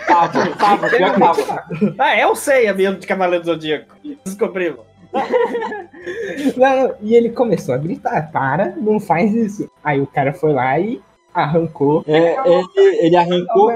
[0.07, 1.65] Tava, tava, que tava.
[1.99, 3.95] Ah, é o Seiya mesmo de Cavaleiro do Zodíaco.
[4.25, 4.85] Descobrimos.
[6.57, 9.69] Não, e ele começou a gritar, para, não faz isso.
[9.83, 11.01] Aí o cara foi lá e
[11.33, 12.03] arrancou.
[12.07, 13.71] É, ele, ele arrancou.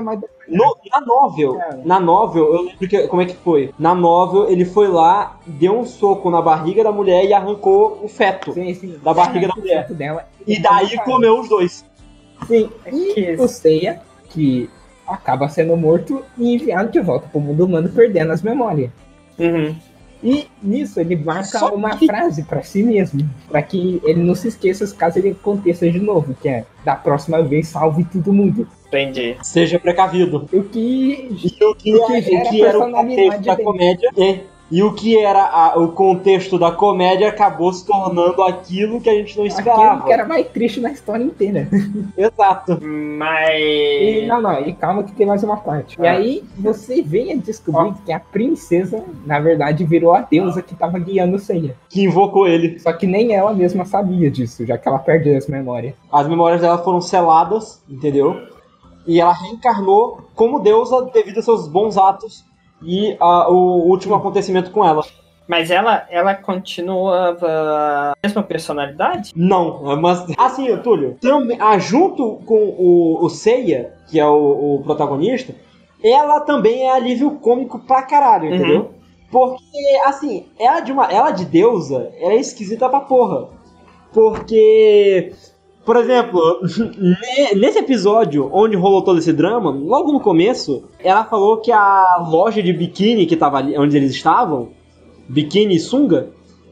[0.50, 3.74] No- na novel, na novel, eu lembro que, como é que foi.
[3.78, 8.08] Na novel, ele foi lá, deu um soco na barriga da mulher e arrancou o
[8.08, 8.54] feto.
[8.54, 8.98] Sim, sim.
[9.04, 9.82] Da barriga da Arrancou o mulher.
[9.88, 11.86] feto Dela, E daí comeu os dois.
[12.48, 14.70] Sim, Que e o Seiya, que
[15.08, 18.92] acaba sendo morto e enviado de volta pro mundo humano, perdendo as memórias.
[19.40, 19.76] Uhum.
[20.24, 24.34] E nisso ele marca Só uma que- frase pra si mesmo, pra que ele não
[24.34, 28.68] se esqueça caso ele aconteça de novo, que é da próxima vez salve todo mundo.
[28.88, 29.36] Entendi.
[29.44, 30.48] Seja precavido.
[30.52, 33.54] O que E o que, O que é- gera o que era o contexto da
[33.56, 33.64] dele.
[33.66, 34.10] comédia.
[34.18, 39.10] é, e o que era a- o contexto da comédia acabou se tornando aquilo que
[39.10, 40.04] a gente não aquilo esperava.
[40.06, 41.68] que era mais triste na história inteira.
[42.18, 42.80] Exato.
[42.82, 43.60] Mas.
[43.60, 45.98] E, não, não, e calma que tem mais uma parte.
[46.02, 46.12] E Ah.
[46.14, 50.98] aí você vem a descobrir que a princesa, na verdade, virou a deusa que tava
[51.00, 51.76] guiando o Seiya.
[51.90, 52.80] Que invocou ele.
[52.80, 55.94] Só que nem ela mesma sabia disso, já que ela perdeu as memórias.
[56.12, 58.36] As memórias dela foram seladas, entendeu?
[59.08, 62.44] E ela reencarnou como deusa devido a seus bons atos
[62.84, 65.04] e a- o último acontecimento com ela.
[65.48, 69.32] Mas ela, ela continuava a mesma personalidade?
[69.34, 74.82] Não, mas assim, Túlio, também, ah, junto com o, o Seiya, que é o, o
[74.84, 75.56] protagonista,
[76.04, 78.56] ela também é alívio cômico pra caralho, Uhum.
[78.56, 78.92] entendeu?
[79.32, 83.48] Porque, assim, ela de, uma, ela de deusa, ela é esquisita pra porra.
[84.14, 85.34] Porque,
[85.88, 86.60] por exemplo,
[87.00, 92.28] ne- nesse episódio onde rolou todo esse drama, logo no começo, ela falou que a
[92.30, 94.68] loja de biquíni que tava ali, onde eles estavam,
[95.30, 96.28] biquíni e sunga,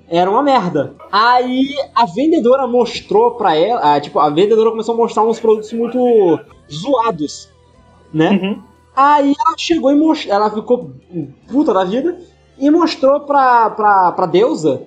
[0.09, 0.95] era uma merda.
[1.09, 1.63] Aí
[1.95, 6.37] a vendedora mostrou pra ela, ah, tipo, a vendedora começou a mostrar uns produtos muito
[6.69, 7.49] zoados,
[8.13, 8.31] né?
[8.31, 8.61] Uhum.
[8.93, 10.91] Aí ela chegou e mostrou, ela ficou
[11.49, 12.19] puta da vida
[12.59, 14.81] e mostrou pra, pra, pra deusa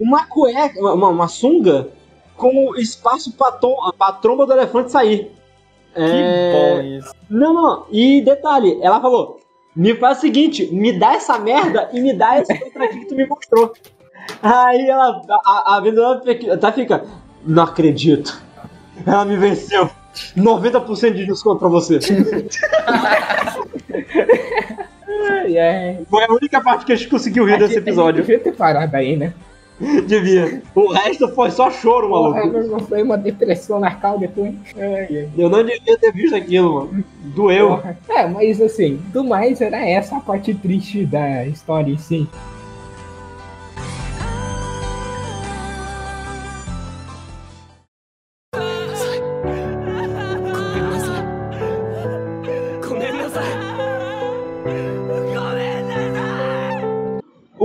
[0.00, 1.90] uma cueca, uma, uma sunga
[2.36, 5.30] com espaço pra, tom, pra tromba do elefante sair.
[5.94, 7.14] Que É, bom isso.
[7.30, 9.40] Não, não, e detalhe, ela falou:
[9.76, 12.70] me faz o seguinte, me dá essa merda e me dá esse aqui
[13.00, 13.72] que tu me mostrou.
[14.42, 17.04] Aí ela, a, a vendedora fica- tá, fica,
[17.44, 18.42] não acredito.
[19.06, 19.88] Ela me venceu.
[20.36, 21.98] 90% de desconto pra você.
[26.08, 28.22] Foi a única parte que a gente conseguiu rir desse episódio.
[28.22, 29.32] Devia ter parado aí, né?
[30.06, 30.62] Devia.
[30.74, 32.84] O resto foi só choro, Porra, maluco.
[32.84, 34.54] foi uma depressão na cal depois.
[34.76, 35.28] Ai.
[35.36, 37.04] Eu não devia ter visto aquilo, mano.
[37.34, 37.68] Doeu.
[37.70, 37.98] Porra.
[38.08, 42.28] É, mas assim, do mais era essa a parte triste da história em si.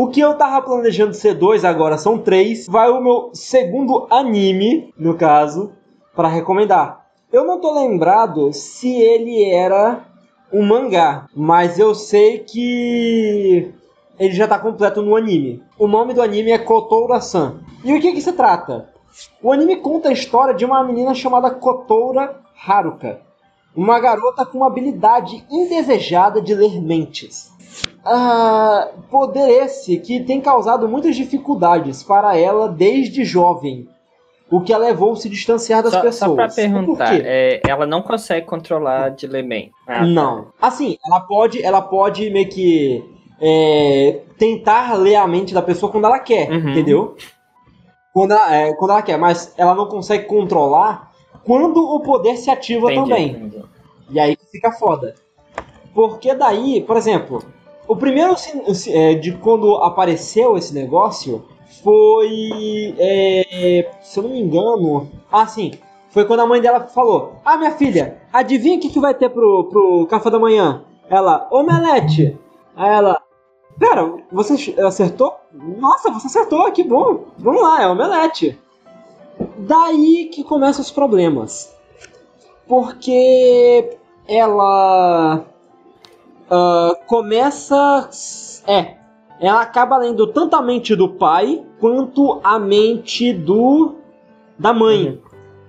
[0.09, 2.65] O que eu tava planejando ser dois, agora são três.
[2.65, 5.71] Vai o meu segundo anime, no caso,
[6.15, 7.05] pra recomendar.
[7.31, 9.99] Eu não tô lembrado se ele era
[10.51, 13.71] um mangá, mas eu sei que
[14.19, 15.61] ele já tá completo no anime.
[15.77, 17.59] O nome do anime é Kotoura-san.
[17.83, 18.89] E o que que se trata?
[19.43, 23.21] O anime conta a história de uma menina chamada Kotoura Haruka.
[23.75, 27.53] Uma garota com uma habilidade indesejada de ler mentes.
[28.03, 33.87] Ah, poder esse que tem causado muitas dificuldades para ela desde jovem,
[34.49, 36.29] o que a levou a se distanciar das Só, pessoas.
[36.29, 39.69] só pra perguntar, é, ela não consegue controlar de Leman.
[39.87, 40.47] Ah, Não.
[40.61, 43.03] Assim, ela pode, ela pode meio que
[43.39, 46.69] é, tentar ler a mente da pessoa quando ela quer, Uhum.
[46.71, 47.15] entendeu?
[48.11, 51.11] Quando ela, é, quando ela quer, mas ela não consegue controlar
[51.45, 53.27] quando o poder se ativa entendi, também.
[53.29, 53.63] entendi.
[54.09, 55.13] E aí fica foda.
[55.93, 57.43] Porque daí, por exemplo,
[57.89, 58.35] o primeiro
[58.87, 61.43] é, de quando apareceu esse negócio
[61.83, 62.95] foi.
[62.99, 65.09] é, se eu não me engano.
[65.31, 65.71] Ah, sim.
[66.11, 69.29] Foi quando a mãe dela falou: Ah, minha filha, adivinha o que, que vai ter
[69.29, 70.83] pro, pro café da manhã?
[71.09, 72.37] Ela, omelete.
[72.75, 73.19] Aí ela,
[73.79, 75.35] pera, você acertou?
[75.51, 77.25] Nossa, você acertou, que bom.
[77.39, 78.59] Vamos lá, é omelete.
[79.57, 81.75] Daí que começam os problemas.
[82.67, 85.43] porque ela
[86.49, 88.09] uh, começa.
[88.67, 88.95] É,
[89.39, 93.95] ela acaba lendo tanto a mente do pai quanto a mente do
[94.57, 95.09] da mãe.
[95.09, 95.17] Uhum.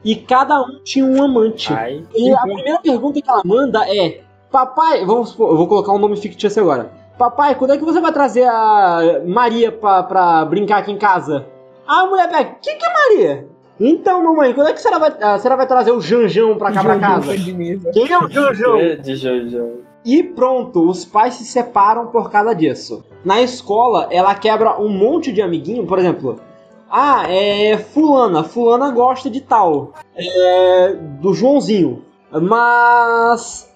[0.02, 1.72] E cada um tinha um amante.
[1.72, 5.98] Ai, e a primeira pergunta que ela manda é: Papai, vamos eu vou colocar um
[5.98, 6.90] nome fictício agora.
[7.18, 11.46] Papai, quando é que você vai trazer a Maria pra, pra brincar aqui em casa?
[11.86, 13.46] Ah, a mulher pega, quem que é Maria?
[13.78, 16.72] Então, mamãe, quando é que a senhora vai, a senhora vai trazer o Janjão pra
[16.72, 17.32] cá pra casa?
[17.92, 18.78] Quem é o Janjão?
[19.02, 19.89] De Janjão.
[20.04, 23.04] E pronto, os pais se separam por causa disso.
[23.24, 26.40] Na escola, ela quebra um monte de amiguinho, por exemplo.
[26.90, 29.92] Ah, é fulana, fulana gosta de tal.
[30.16, 32.02] É do Joãozinho.
[32.32, 33.70] Mas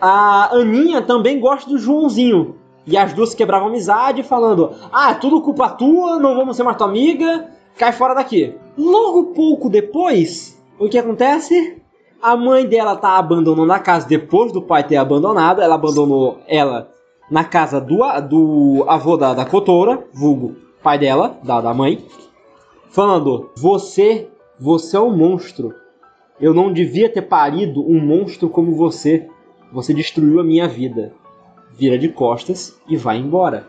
[0.00, 2.56] a Aninha também gosta do Joãozinho.
[2.86, 6.76] E as duas quebravam amizade falando: Ah, é tudo culpa tua, não vamos ser mais
[6.76, 8.54] tua amiga, cai fora daqui.
[8.76, 11.82] Logo pouco depois, o que acontece?
[12.22, 15.60] A mãe dela tá abandonando a casa depois do pai ter abandonado.
[15.60, 16.90] Ela abandonou ela
[17.30, 17.98] na casa do,
[18.28, 22.04] do avô da, da Cotora, vulgo pai dela, da, da mãe,
[22.90, 25.74] falando: Você, você é um monstro.
[26.40, 29.28] Eu não devia ter parido um monstro como você.
[29.72, 31.12] Você destruiu a minha vida
[31.76, 33.68] vira de costas e vai embora.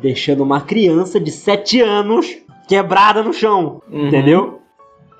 [0.00, 2.36] Deixando uma criança de 7 anos
[2.68, 3.80] quebrada no chão.
[3.90, 4.08] Uhum.
[4.08, 4.60] Entendeu?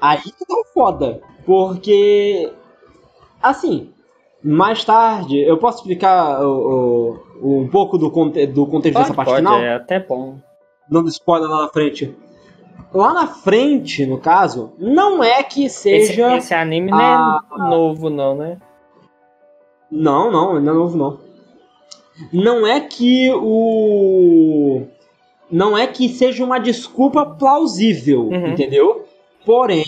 [0.01, 1.21] Aí que tá foda.
[1.47, 2.53] Porque.
[3.43, 3.93] Assim.
[4.43, 9.15] Mais tarde, eu posso explicar o, o, um pouco do, conte do contexto pode, dessa
[9.15, 9.59] parte pode, final?
[9.59, 10.37] É até bom.
[10.89, 12.15] Não spoiler lá na frente.
[12.95, 16.27] Lá na frente, no caso, não é que seja.
[16.29, 17.41] Esse, esse anime a...
[17.57, 18.59] não é novo, não, né?
[19.91, 21.27] Não, não, não é novo, não
[22.33, 24.83] não é que o
[25.51, 28.49] não é que seja uma desculpa plausível, uhum.
[28.49, 29.05] entendeu?
[29.45, 29.85] Porém,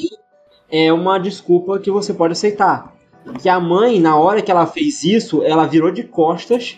[0.71, 2.95] é uma desculpa que você pode aceitar.
[3.41, 6.77] Que a mãe, na hora que ela fez isso, ela virou de costas.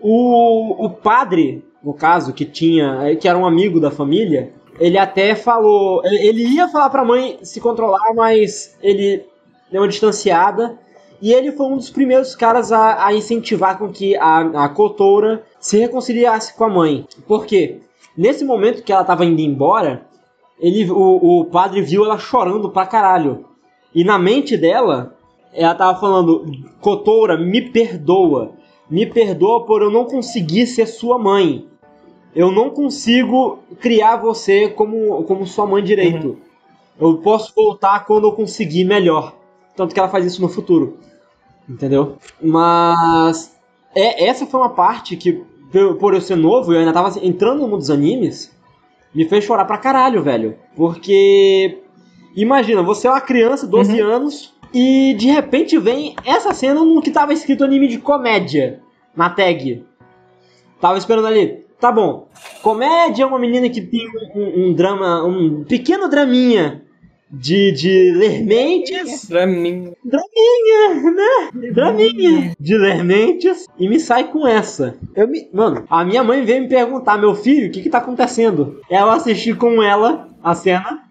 [0.00, 5.34] O, o padre, no caso, que tinha, que era um amigo da família, ele até
[5.34, 9.26] falou, ele ia falar pra mãe se controlar, mas ele
[9.70, 10.78] deu uma distanciada
[11.20, 15.44] e ele foi um dos primeiros caras a, a incentivar com que a, a Kotora
[15.58, 17.06] se reconciliasse com a mãe.
[17.26, 17.80] Por quê?
[18.16, 20.06] Nesse momento que ela estava indo embora,
[20.60, 23.44] ele, o, o padre viu ela chorando pra caralho.
[23.94, 25.16] E na mente dela,
[25.52, 26.44] ela tava falando:
[26.80, 28.52] Kotora, me perdoa.
[28.88, 31.66] Me perdoa por eu não conseguir ser sua mãe.
[32.34, 36.28] Eu não consigo criar você como, como sua mãe direito.
[36.28, 36.36] Uhum.
[37.00, 39.34] Eu posso voltar quando eu conseguir melhor.
[39.76, 40.98] Tanto que ela faz isso no futuro
[41.70, 42.16] entendeu?
[42.42, 43.56] Mas
[43.94, 45.44] é, essa foi uma parte que,
[45.98, 48.52] por eu ser novo, eu ainda tava entrando no mundo dos animes,
[49.14, 50.56] me fez chorar pra caralho, velho.
[50.76, 51.78] Porque,
[52.34, 54.08] imagina, você é uma criança, 12 uhum.
[54.08, 58.80] anos, e de repente vem essa cena no que tava escrito anime de comédia
[59.14, 59.84] na tag.
[60.80, 62.28] Tava esperando ali, tá bom.
[62.62, 66.82] Comédia é uma menina que tem um, um, um drama, um pequeno draminha
[67.30, 69.28] de, de Lermentes.
[69.28, 69.92] Draminha.
[70.04, 71.70] Draminha, né?
[71.72, 72.56] Draminha.
[72.58, 73.66] De Lermentes.
[73.78, 74.96] E me sai com essa.
[75.14, 77.98] Eu me, mano, a minha mãe veio me perguntar, meu filho, o que que tá
[77.98, 78.80] acontecendo?
[78.90, 81.04] Ela assistiu com ela a cena.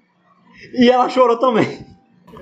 [0.73, 1.85] E ela chorou também.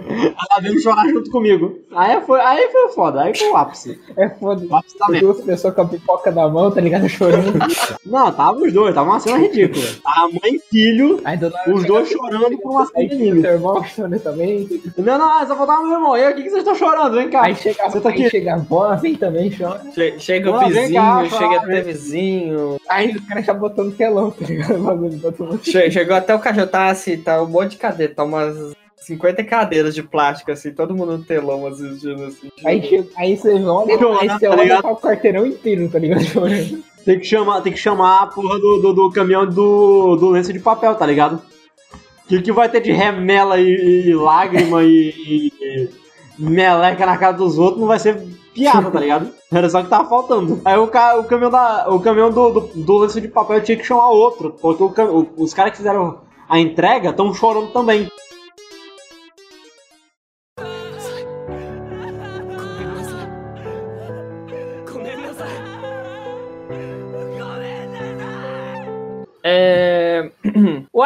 [0.10, 1.80] Ela veio chorar junto comigo.
[1.96, 4.00] Aí foi, aí foi foda, aí foi o ápice.
[4.16, 4.66] É foda.
[4.66, 7.08] O ápice tá Duas pessoas com a pipoca na mão, tá ligado?
[7.10, 7.54] Chorando.
[8.06, 9.86] Não, tava os dois, tava uma cena ridícula.
[10.06, 11.22] A mãe e filho,
[11.74, 13.42] os dois chorando por uma cena de anime.
[13.42, 14.68] Seu irmão chorando também.
[14.98, 16.18] Não, não, só faltava meu irmão.
[16.18, 17.16] Eu, o que, que vocês estão chorando?
[17.16, 17.44] Vem cá.
[17.44, 18.30] Aí chega, Você tá aqui.
[18.30, 19.82] chega a avó, vem também, chora.
[19.94, 22.78] Che chega o vizinho, cá, chega até vizinho.
[22.88, 25.60] Aí o cara já botou no telão, tá ligado?
[25.64, 30.04] Che chegou até o cajotasse, tá um monte de cadeira, tá umas 50 cadeiras de
[30.04, 32.50] plástico, assim, todo mundo no telão assistindo, assim.
[32.66, 36.24] Aí, aí você olha, aí você tá olha tá o quarteirão inteiro, tá ligado?
[37.06, 40.52] Tem que chamar, tem que chamar a porra do, do, do caminhão do, do lenço
[40.52, 41.36] de papel, tá ligado?
[42.26, 45.14] O que, que vai ter de remela e, e lágrima e,
[45.62, 45.90] e,
[46.38, 48.22] meleca na cara dos outros não vai ser
[48.54, 49.30] piada, tá ligado?
[49.50, 50.60] Era só que tava faltando.
[50.66, 53.78] Aí o, ca, o caminhão, da, o caminhão do, do, do lenço de papel tinha
[53.78, 56.18] que chamar outro, porque o, os caras que fizeram
[56.50, 58.12] a entrega estão chorando também.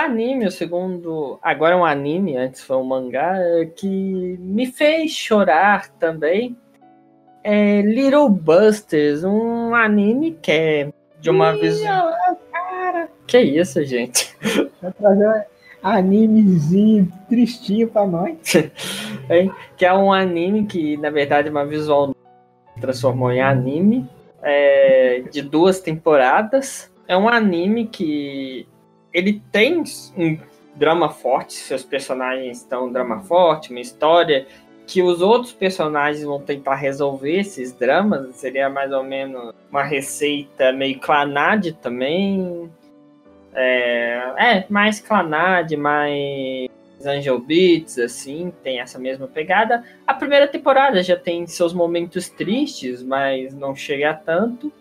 [0.06, 1.40] Anime, o segundo.
[1.42, 3.36] Agora é um anime, antes foi um mangá,
[3.76, 6.56] que me fez chorar também.
[7.44, 10.90] É Little Busters, um anime que é
[11.20, 12.12] de uma visão.
[12.52, 13.10] Cara.
[13.26, 14.36] Que isso, gente?
[14.82, 18.38] Vai trazer um animezinho tristinho pra nós.
[19.78, 22.14] que é um anime que, na verdade, é uma visual
[22.80, 24.10] transformou em anime
[24.42, 26.92] é, de duas temporadas.
[27.08, 28.68] É um anime que
[29.14, 29.84] ele tem
[30.18, 30.38] um
[30.76, 34.48] drama forte, seus personagens estão um drama forte, uma história
[34.88, 38.36] que os outros personagens vão tentar resolver esses dramas.
[38.36, 42.70] Seria mais ou menos uma receita meio clanade também.
[43.54, 46.70] É, é mais clanade, mais
[47.06, 49.84] Angel Beats, assim, tem essa mesma pegada.
[50.06, 54.72] A primeira temporada já tem seus momentos tristes, mas não chega a tanto.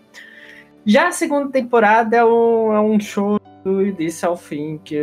[0.85, 3.41] Já a segunda temporada é um, é um show
[3.71, 4.99] do início ao fim que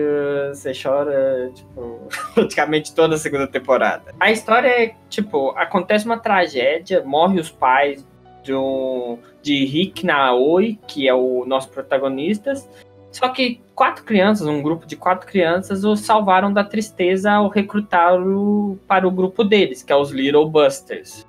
[0.50, 4.14] você chora, tipo, praticamente toda a segunda temporada.
[4.20, 8.06] A história é, tipo, acontece uma tragédia, morre os pais
[8.44, 12.54] de, um, de Rick Naoi, que é o nosso protagonista,
[13.12, 18.78] só que quatro crianças, um grupo de quatro crianças, o salvaram da tristeza ao recrutá-lo
[18.88, 21.26] para o grupo deles, que é os Little Busters.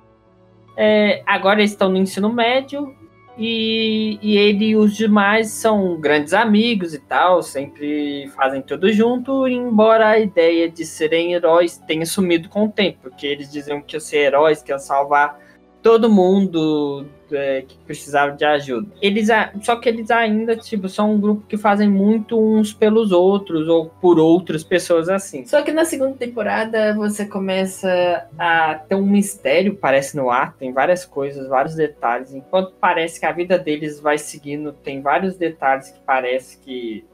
[0.77, 2.95] É, agora eles estão no ensino médio
[3.39, 9.47] e, e ele e os demais são grandes amigos e tal, sempre fazem tudo junto,
[9.47, 13.97] embora a ideia de serem heróis tenha sumido com o tempo, porque eles diziam que
[13.99, 15.39] ser heróis, que iam salvar
[15.81, 18.87] todo mundo é, que precisava de ajuda.
[19.01, 19.29] Eles,
[19.61, 23.89] só que eles ainda tipo, são um grupo que fazem muito uns pelos outros ou
[23.89, 25.45] por outras pessoas assim.
[25.45, 30.73] Só que na segunda temporada você começa a ter um mistério, parece no ar, tem
[30.73, 32.33] várias coisas, vários detalhes.
[32.33, 37.05] Enquanto parece que a vida deles vai seguindo, tem vários detalhes que parece que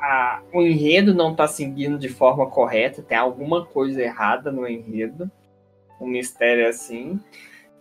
[0.00, 5.30] a, o enredo não está seguindo de forma correta, tem alguma coisa errada no enredo.
[6.00, 7.18] Um mistério assim.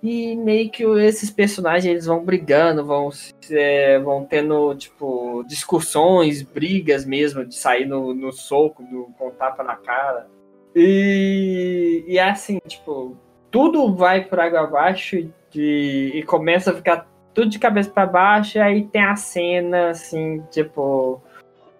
[0.03, 3.09] E meio que esses personagens eles vão brigando, vão,
[3.49, 9.63] é, vão tendo, tipo, discussões, brigas mesmo, de sair no, no soco, do, com tapa
[9.63, 10.27] na cara.
[10.75, 13.17] E, e é assim, tipo,
[13.49, 15.15] tudo vai por água abaixo
[15.55, 19.89] e, e começa a ficar tudo de cabeça para baixo, e aí tem a cena,
[19.89, 21.21] assim, tipo,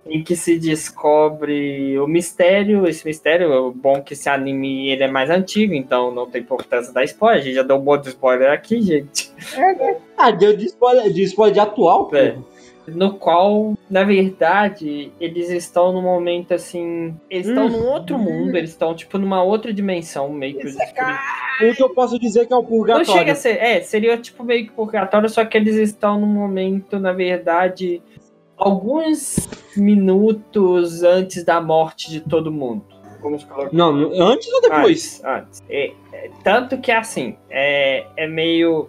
[0.06, 2.88] em que se descobre o mistério.
[2.88, 6.93] Esse mistério, é bom que esse anime ele é mais antigo, então não tem importância
[6.93, 7.41] da spoiler.
[7.41, 9.34] A gente já deu um monte de spoiler aqui, gente.
[9.58, 9.97] É?
[10.18, 12.38] Ah, deu de spoiler de, spoiler de atual, é.
[12.88, 17.14] No qual, na verdade, eles estão num momento assim.
[17.30, 17.70] Eles estão hum.
[17.70, 20.68] num outro mundo, eles estão, tipo, numa outra dimensão, meio que.
[21.62, 23.08] É o que eu posso dizer que é o purgatório.
[23.08, 23.58] Não chega a ser.
[23.58, 28.01] É, seria tipo meio que purgatório, só que eles estão num momento, na verdade
[28.58, 32.86] alguns minutos antes da morte de todo mundo.
[33.22, 33.74] Vamos colocar.
[33.74, 35.22] Não, antes ou depois?
[35.26, 35.62] Antes.
[35.62, 35.64] antes.
[35.70, 38.88] É, é, tanto que assim, é, é meio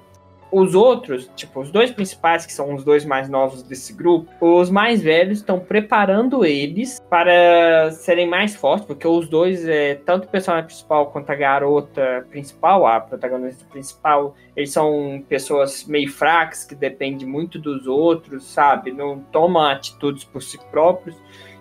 [0.59, 4.71] os outros, tipo, os dois principais, que são os dois mais novos desse grupo, os
[4.71, 10.29] mais velhos estão preparando eles para serem mais fortes, porque os dois, é, tanto o
[10.29, 16.75] personagem principal quanto a garota principal, a protagonista principal, eles são pessoas meio fracas, que
[16.75, 18.93] dependem muito dos outros, sabe?
[18.93, 21.17] Não tomam atitudes por si próprios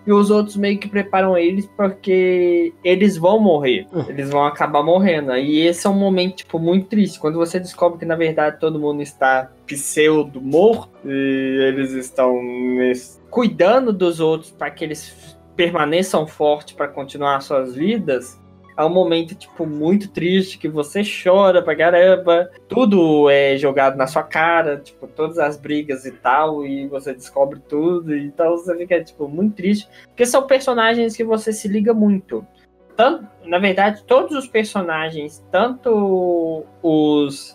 [0.05, 3.87] e os outros meio que preparam eles porque eles vão morrer.
[3.93, 4.05] Hum.
[4.07, 5.35] Eles vão acabar morrendo.
[5.35, 7.19] E esse é um momento, tipo, muito triste.
[7.19, 12.39] Quando você descobre que, na verdade, todo mundo está pseudo morto e eles estão
[13.29, 18.39] cuidando dos outros para que eles permaneçam fortes para continuar suas vidas
[18.77, 24.07] é um momento, tipo, muito triste, que você chora pra caramba, tudo é jogado na
[24.07, 29.03] sua cara, tipo, todas as brigas e tal, e você descobre tudo, então você fica,
[29.03, 32.45] tipo, muito triste, porque são personagens que você se liga muito.
[32.95, 37.54] Tanto, na verdade, todos os personagens, tanto os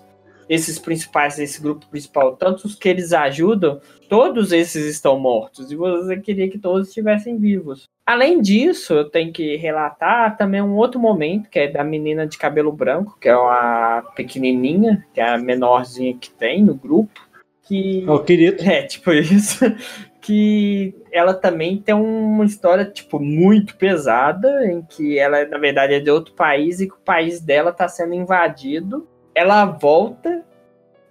[0.51, 5.77] esses principais, esse grupo principal, tanto os que eles ajudam, todos esses estão mortos, e
[5.77, 7.89] você queria que todos estivessem vivos.
[8.05, 12.37] Além disso, eu tenho que relatar também um outro momento, que é da menina de
[12.37, 17.21] cabelo branco, que é uma pequenininha, que é a menorzinha que tem no grupo.
[17.63, 18.61] Que, oh, querido.
[18.65, 19.65] É, tipo isso.
[20.23, 25.99] Que ela também tem uma história, tipo, muito pesada, em que ela, na verdade, é
[25.99, 29.09] de outro país e que o país dela está sendo invadido.
[29.41, 30.45] Ela volta,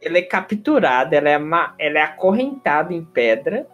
[0.02, 1.34] ela é capturada, ela é,
[1.80, 3.68] ela é acorrentada em pedra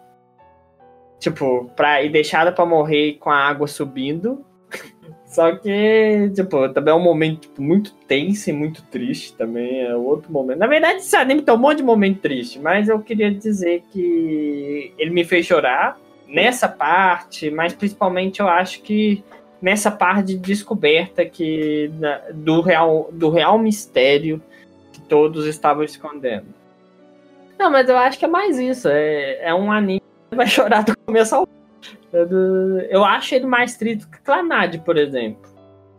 [1.18, 4.44] Tipo, pra, e deixada para morrer com a água subindo.
[5.26, 9.82] Só que, tipo, também é um momento tipo, muito tenso e muito triste também.
[9.82, 10.58] É outro momento.
[10.58, 14.94] Na verdade, esse anime tem um monte de momento triste, mas eu queria dizer que
[14.98, 15.98] ele me fez chorar
[16.28, 19.24] nessa parte, mas principalmente eu acho que
[19.60, 21.90] nessa parte de descoberta que
[22.34, 24.40] do real, do real mistério
[24.92, 26.46] que todos estavam escondendo.
[27.58, 28.88] Não, mas eu acho que é mais isso.
[28.88, 30.02] É, é um anime
[30.34, 31.48] vai chorar do começo ao
[32.90, 35.42] Eu acho ele mais triste que Clanad, por exemplo.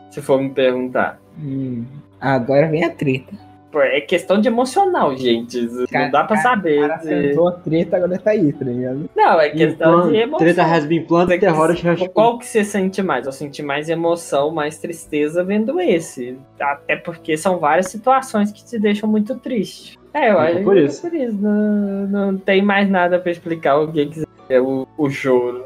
[0.10, 1.20] Se for me perguntar.
[1.38, 1.86] Hum,
[2.20, 3.47] agora vem a treta.
[3.76, 5.68] É questão de emocional, gente.
[5.91, 6.88] Cara, não dá pra cara, saber.
[6.88, 7.39] Cara, de...
[7.39, 9.09] a treta, agora tá aí, tá ligado?
[9.15, 10.39] Não, é questão de emoção.
[10.39, 11.76] Treta has been planted, terror
[12.13, 13.26] Qual que você sente mais?
[13.26, 16.38] Eu senti mais emoção, mais tristeza vendo esse.
[16.59, 19.97] Até porque são várias situações que te deixam muito triste.
[20.13, 21.05] É, eu acho por isso.
[21.05, 21.38] É por isso.
[21.38, 25.65] Não, não tem mais nada pra explicar o que é o, o choro.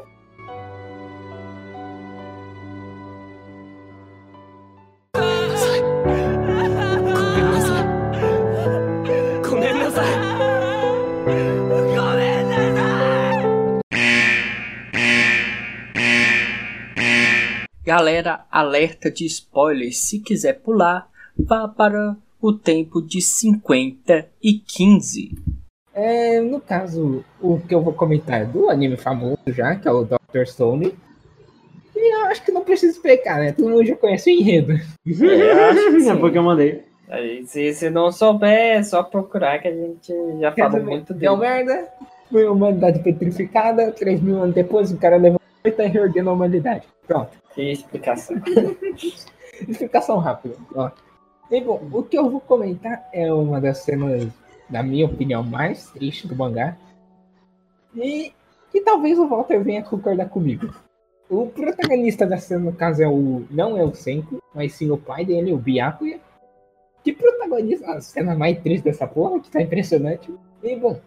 [17.94, 19.98] Galera, alerta de spoilers.
[19.98, 25.36] Se quiser pular, vá para o tempo de 50 e 15.
[25.92, 29.90] É, no caso, o que eu vou comentar é do anime famoso já, que é
[29.90, 30.46] o Dr.
[30.46, 30.94] Stone.
[31.94, 33.52] E eu acho que não precisa explicar, né?
[33.52, 34.72] Todo mundo já conhece o enredo.
[34.72, 36.08] É, acho que.
[36.08, 36.84] É porque eu mandei.
[37.10, 41.26] Aí, se, se não souber, é só procurar que a gente já falou muito dele.
[41.26, 41.86] Deu merda,
[42.30, 46.32] foi a humanidade petrificada, 3 mil anos depois o cara levantou e tá reordenando a
[46.32, 46.86] humanidade.
[47.06, 47.30] Pronto.
[47.54, 48.36] Que explicação.
[49.68, 50.56] explicação rápida.
[50.74, 50.90] Ó.
[51.50, 54.26] E, bom, o que eu vou comentar é uma das cenas,
[54.70, 56.76] na minha opinião, mais tristes do mangá.
[57.94, 58.32] E,
[58.72, 60.74] e talvez o Walter venha concordar comigo.
[61.28, 64.98] O protagonista da cena, no caso, é o, não é o Senko, mas sim o
[64.98, 66.20] pai dele, o Byakuya.
[67.04, 70.32] Que protagoniza a cena mais triste dessa porra, que tá impressionante.
[70.62, 70.98] E, bom,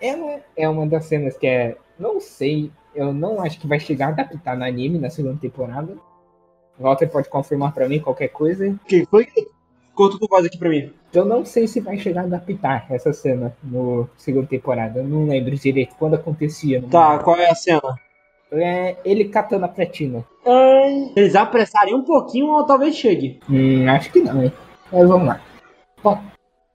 [0.00, 1.76] ela é uma das cenas que é.
[1.98, 5.96] Não sei eu não acho que vai chegar a adaptar no anime na segunda temporada.
[6.78, 8.74] O Walter pode confirmar para mim qualquer coisa.
[8.86, 9.26] Que foi?
[9.94, 10.92] Conta tu voz aqui pra mim.
[11.12, 15.00] Eu não sei se vai chegar a adaptar essa cena no segunda temporada.
[15.00, 16.82] Eu não lembro direito quando acontecia.
[16.90, 17.94] Tá, qual é a cena?
[18.52, 20.24] É ele catando a pretina.
[21.14, 23.40] Eles apressarem um pouquinho ou talvez chegue?
[23.48, 24.52] Hum, acho que não, hein?
[24.90, 25.40] Mas vamos lá.
[26.02, 26.18] Bom,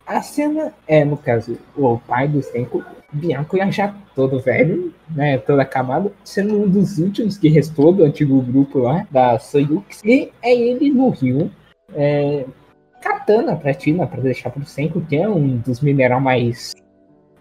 [0.05, 2.83] a cena é, no caso, o pai do Senko,
[3.15, 8.41] Bianco já todo velho, né, todo acabado, sendo um dos últimos que restou do antigo
[8.41, 11.51] grupo lá, da Soyux, e é ele no rio,
[11.93, 12.45] é,
[13.01, 16.75] catando a platina para deixar pro Senko, que é um dos minerais mais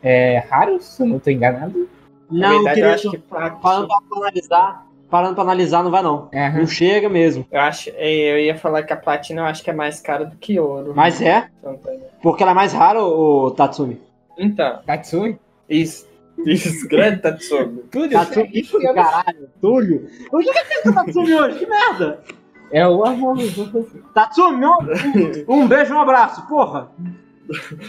[0.02, 1.88] é, raros, se eu não estou enganado.
[2.30, 6.28] Não, verdade, eu acho que falando para analisar, parando pra analisar, não vai não.
[6.32, 6.58] Uhum.
[6.58, 7.46] Não chega mesmo.
[7.50, 10.24] Eu acho, é, eu ia falar que a platina eu acho que é mais cara
[10.24, 10.92] do que ouro.
[10.94, 11.48] Mas é?
[11.58, 14.00] Então, tá Porque ela é mais rara, o Tatsumi?
[14.36, 14.80] Então.
[14.84, 15.38] Tatsumi?
[15.74, 16.06] Isso.
[16.44, 17.82] Isso, grande Tatsumi.
[17.90, 19.48] Túlio, Tatsumi, isso, caralho.
[19.60, 20.06] Túlio.
[20.32, 21.58] O que é que Tatsumi hoje?
[21.60, 22.20] Que merda.
[22.70, 23.36] É o amor.
[24.12, 26.90] Tatsumi, um, um beijo, um abraço, porra.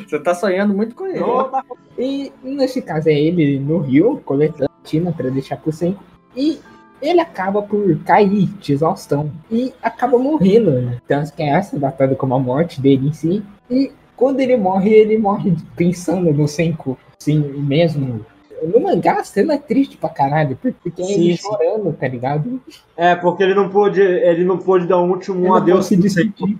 [0.07, 1.19] Você tá sonhando muito com ele.
[1.19, 1.63] Tá...
[1.97, 6.01] E nesse caso é ele no rio, coletando Tina pra deixar pro 5.
[6.36, 6.59] E
[7.01, 10.71] ele acaba por cair de exaustão e acaba morrendo.
[10.71, 11.01] Né?
[11.07, 13.43] Tanto que é essa datada como a morte dele em si.
[13.69, 18.26] E quando ele morre, ele morre pensando no Senku, sim mesmo.
[18.63, 22.61] No mangá, a cena é triste pra caralho, porque é ele chorando, tá ligado?
[22.95, 25.86] É, porque ele não pôde, ele não pôde dar um último ele adeus.
[25.88, 26.57] Se despedir.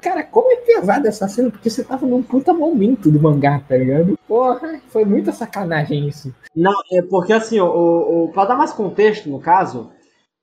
[0.00, 3.76] Cara, como é pesada essa cena, porque você tava num puta momento do mangá, tá
[3.76, 4.18] ligado?
[4.26, 6.32] Porra, foi muita sacanagem isso.
[6.54, 7.66] Não, é porque assim, o,
[8.24, 9.90] o, pra dar mais contexto no caso,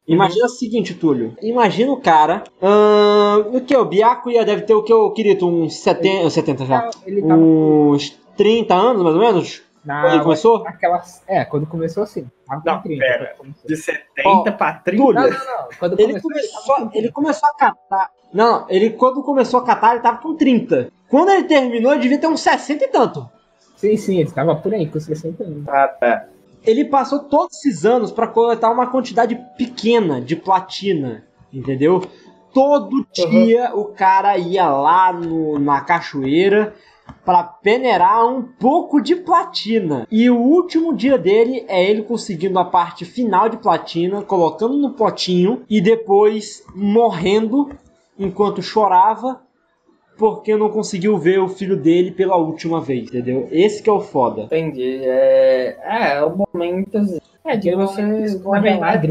[0.07, 1.35] Imagina o seguinte, Túlio.
[1.41, 2.43] Imagina o cara.
[2.61, 3.75] Hum, o que?
[3.75, 5.47] O Byakuya deve ter o que, o querido?
[5.47, 6.89] Uns 70, 70 já.
[7.07, 9.63] uns 30 anos, mais ou menos?
[9.85, 10.67] Não, quando ele começou?
[10.67, 12.27] Aquelas, é, quando começou assim.
[12.65, 13.35] Não, 30, pera.
[13.65, 15.03] De 70 oh, pra 30?
[15.03, 15.69] Túlio, não, não, não.
[15.77, 18.11] Quando ele, começou, começou ele começou a catar.
[18.33, 20.89] Não, ele quando começou a catar, ele tava com 30.
[21.09, 23.29] Quando ele terminou, ele devia ter uns 60 e tanto.
[23.75, 25.67] Sim, sim, ele tava por aí, com 60 anos.
[25.67, 26.27] Ah, tá
[26.65, 32.03] ele passou todos esses anos para coletar uma quantidade pequena de platina, entendeu?
[32.53, 33.81] Todo dia uhum.
[33.81, 36.73] o cara ia lá no, na cachoeira
[37.25, 40.07] para peneirar um pouco de platina.
[40.11, 44.91] E o último dia dele é ele conseguindo a parte final de platina, colocando no
[44.91, 47.69] potinho e depois morrendo
[48.17, 49.41] enquanto chorava
[50.17, 53.47] porque não conseguiu ver o filho dele pela última vez, entendeu?
[53.51, 54.43] Esse que é o foda.
[54.43, 55.01] Entendi.
[55.03, 57.19] É, é, é o momento.
[57.45, 58.01] É, de você.
[58.01, 59.07] Na verdade,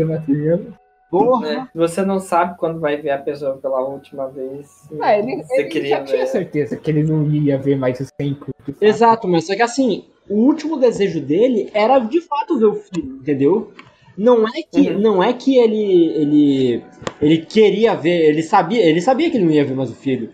[1.12, 1.46] Porra.
[1.46, 1.68] Né?
[1.74, 4.88] Você não sabe quando vai ver a pessoa pela última vez.
[4.98, 6.06] Ah, ele, você ele queria já ver.
[6.06, 8.46] tinha certeza que ele não ia ver mais os tempo.
[8.80, 13.16] Exato, mas só que assim, o último desejo dele era de fato ver o filho,
[13.16, 13.72] entendeu?
[14.16, 14.98] Não é que, uhum.
[15.00, 16.84] não é que ele, ele,
[17.20, 20.30] ele queria ver, ele sabia, ele sabia que ele não ia ver mais o filho.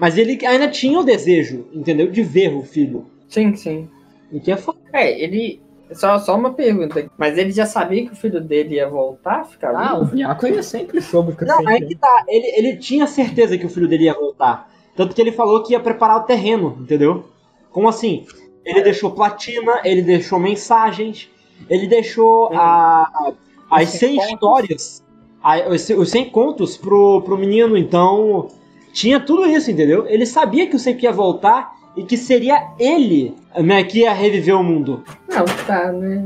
[0.00, 2.10] Mas ele ainda tinha o desejo, entendeu?
[2.10, 3.06] De ver o filho.
[3.28, 3.88] Sim, sim.
[4.32, 4.78] O que é foda.
[4.94, 5.60] É, ele.
[5.92, 7.10] Só, só uma pergunta.
[7.18, 9.44] Mas ele já sabia que o filho dele ia voltar?
[9.44, 12.24] Ficar ah, o Vinhaco ele sempre soube que Não, é que tá.
[12.28, 14.70] Ele, ele tinha certeza que o filho dele ia voltar.
[14.96, 17.24] Tanto que ele falou que ia preparar o terreno, entendeu?
[17.70, 18.24] Como assim?
[18.64, 21.28] Ele deixou platina, ele deixou mensagens,
[21.68, 23.34] ele deixou a,
[23.70, 25.04] as 100 histórias,
[25.42, 27.76] a, os, os 100 contos pro, pro menino.
[27.76, 28.48] Então,
[28.92, 30.06] tinha tudo isso, entendeu?
[30.08, 34.56] Ele sabia que o Senki ia voltar e que seria ele né, que ia reviver
[34.56, 35.04] o mundo.
[35.28, 36.24] Não, tá, né?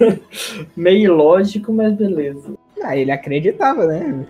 [0.00, 0.18] É...
[0.76, 2.54] Meio lógico, mas beleza.
[2.82, 4.26] Ah, ele acreditava, né?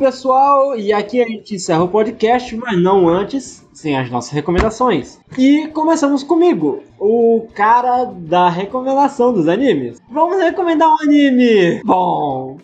[0.00, 5.20] Pessoal, e aqui a gente encerra o podcast, mas não antes, sem as nossas recomendações.
[5.36, 10.00] E começamos comigo, o cara da recomendação dos animes.
[10.10, 11.82] Vamos recomendar um anime!
[11.84, 12.56] Bom,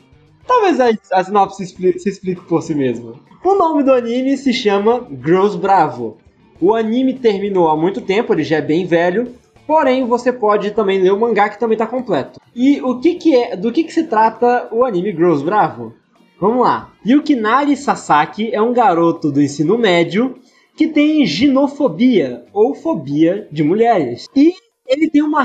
[0.46, 3.20] talvez a, a sinopse se explique, se explique por si mesmo.
[3.44, 6.16] O nome do anime se chama Girls Bravo.
[6.58, 9.30] O anime terminou há muito tempo, ele já é bem velho,
[9.66, 12.40] Porém, você pode também ler o mangá que também está completo.
[12.54, 15.92] E o que, que é, do que, que se trata o anime Girls Bravo?
[16.38, 16.92] Vamos lá.
[17.04, 20.38] Yukinari Sasaki é um garoto do ensino médio
[20.76, 24.26] que tem ginofobia ou fobia de mulheres.
[24.36, 24.52] E
[24.86, 25.42] ele tem uma,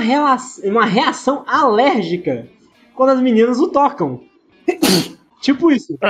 [0.64, 2.46] uma reação alérgica
[2.94, 4.20] quando as meninas o tocam.
[5.40, 5.98] tipo isso.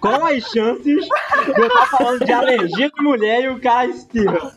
[0.00, 4.52] Qual as chances de eu estar falando de alergia de mulher e o cara espirra?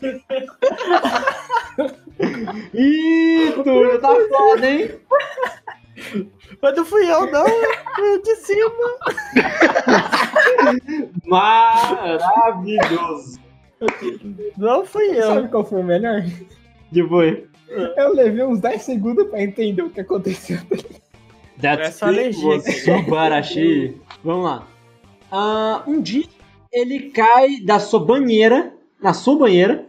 [2.72, 4.90] Ih, Túlio, tá foda, hein?
[6.60, 7.44] Mas não fui eu, não.
[7.96, 8.70] Foi de cima.
[11.26, 13.40] Maravilhoso.
[14.56, 15.34] Não fui eu.
[15.34, 16.24] Sabe qual foi o melhor?
[16.92, 17.46] Que foi?
[17.96, 20.58] Eu levei uns 10 segundos pra entender o que aconteceu.
[21.60, 22.60] That's Essa alergia.
[22.60, 24.00] Subarashi.
[24.22, 24.68] Vamos lá.
[25.32, 26.24] Uh, um dia
[26.72, 29.86] ele cai da sua banheira, na sua banheira,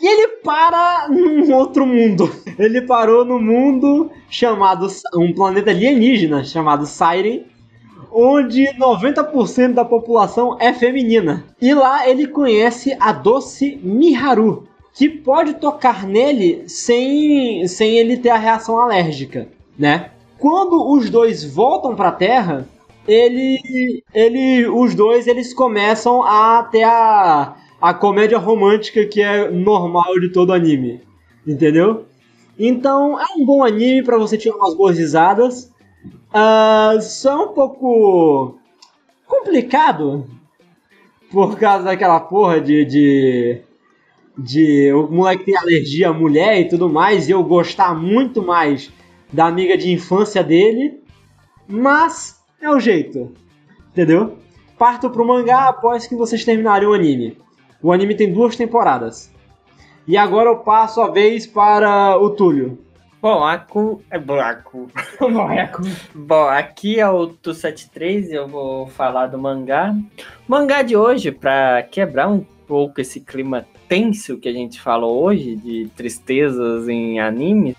[0.00, 2.30] e ele para num outro mundo.
[2.58, 4.86] Ele parou no mundo chamado.
[5.14, 7.44] um planeta alienígena chamado Siren,
[8.10, 11.44] onde 90% da população é feminina.
[11.60, 18.30] E lá ele conhece a doce Miharu, que pode tocar nele sem, sem ele ter
[18.30, 19.48] a reação alérgica,
[19.78, 20.10] né?
[20.38, 22.66] Quando os dois voltam para a Terra,
[23.06, 30.18] ele, ele, os dois eles começam a ter a, a comédia romântica que é normal
[30.20, 31.00] de todo anime.
[31.46, 32.06] Entendeu?
[32.58, 35.72] Então é um bom anime para você tirar umas boas risadas.
[36.30, 38.58] Uh, só é um pouco
[39.26, 40.26] complicado
[41.30, 43.60] por causa daquela porra de, de,
[44.36, 48.90] de o moleque tem alergia à mulher e tudo mais, e eu gostar muito mais
[49.32, 51.00] da amiga de infância dele,
[51.68, 53.32] mas é o jeito,
[53.92, 54.38] entendeu?
[54.76, 57.36] Parto pro mangá após que vocês terminarem o anime.
[57.82, 59.32] O anime tem duas temporadas.
[60.06, 62.78] E agora eu passo a vez para o Túlio.
[63.22, 64.90] Bom, Aku é buraco.
[66.14, 69.94] Bom, aqui é o Tu73 e eu vou falar do mangá.
[70.48, 75.22] O mangá de hoje, para quebrar um pouco esse clima tenso que a gente falou
[75.22, 77.76] hoje, de tristezas em anime,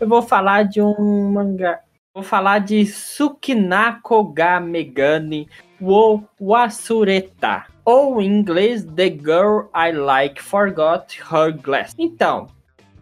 [0.00, 1.80] eu vou falar de um mangá.
[2.14, 5.48] Vou falar de Sukinako ga Megane
[5.80, 11.94] wo Wasureta ou em inglês The Girl I Like Forgot Her Glass.
[11.98, 12.46] Então,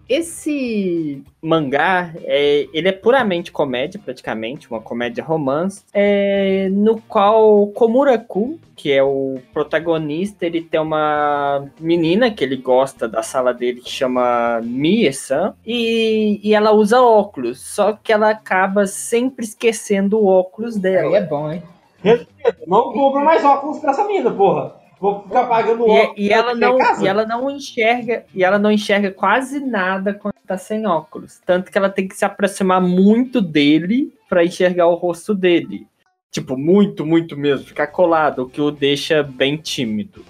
[0.08, 8.60] esse mangá, é, ele é puramente comédia, praticamente, uma comédia romance, é, no qual Komuraku,
[8.76, 13.90] que é o protagonista, ele tem uma menina que ele gosta da sala dele, que
[13.90, 20.76] chama Mie-san, e, e ela usa óculos, só que ela acaba sempre esquecendo o óculos
[20.76, 21.08] dela.
[21.08, 21.60] Aí é bom, hein?
[22.66, 24.76] Não compra mais óculos pra essa mina, porra.
[24.98, 26.14] Vou ficar pagando óculos.
[26.16, 30.34] E, e ela não, e ela não enxerga, e ela não enxerga quase nada quando
[30.46, 31.40] tá sem óculos.
[31.44, 35.86] Tanto que ela tem que se aproximar muito dele para enxergar o rosto dele.
[36.30, 40.24] Tipo, muito, muito mesmo, ficar colado, o que o deixa bem tímido.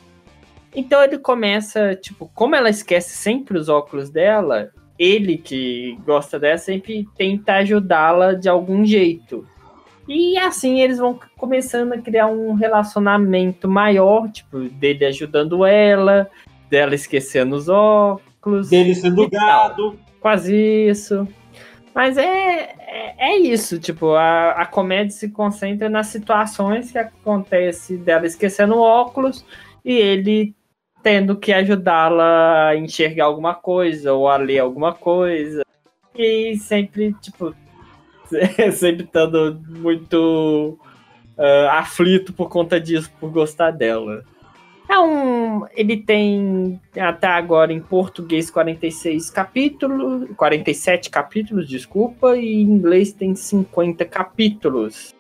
[0.75, 6.59] Então ele começa, tipo, como ela esquece sempre os óculos dela, ele que gosta dela
[6.59, 9.47] sempre tenta ajudá-la de algum jeito.
[10.09, 16.30] E assim eles vão começando a criar um relacionamento maior, tipo, dele ajudando ela,
[16.70, 18.70] dela esquecendo os óculos.
[18.70, 19.98] Dele sendo gado.
[20.20, 21.26] Quase isso.
[21.94, 27.96] Mas é, é, é, isso, tipo, a, a comédia se concentra nas situações que acontece
[27.96, 29.44] dela esquecendo o óculos
[29.82, 30.54] e ele
[31.02, 35.62] tendo que ajudá-la a enxergar alguma coisa ou a ler alguma coisa.
[36.14, 37.54] E sempre, tipo,
[38.72, 40.79] sempre estando muito
[41.37, 44.24] uh, aflito por conta disso, por gostar dela.
[44.89, 45.66] É um.
[45.74, 50.29] Ele tem até agora em português 46 capítulos.
[50.37, 55.14] 47 capítulos, desculpa, e em inglês tem 50 capítulos.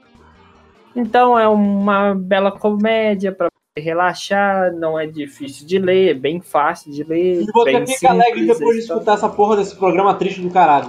[0.94, 6.92] Então é uma bela comédia para relaxar, não é difícil de ler, é bem fácil
[6.92, 7.42] de ler.
[7.42, 10.88] E você fica simples, alegre depois de escutar essa porra desse programa triste do caralho.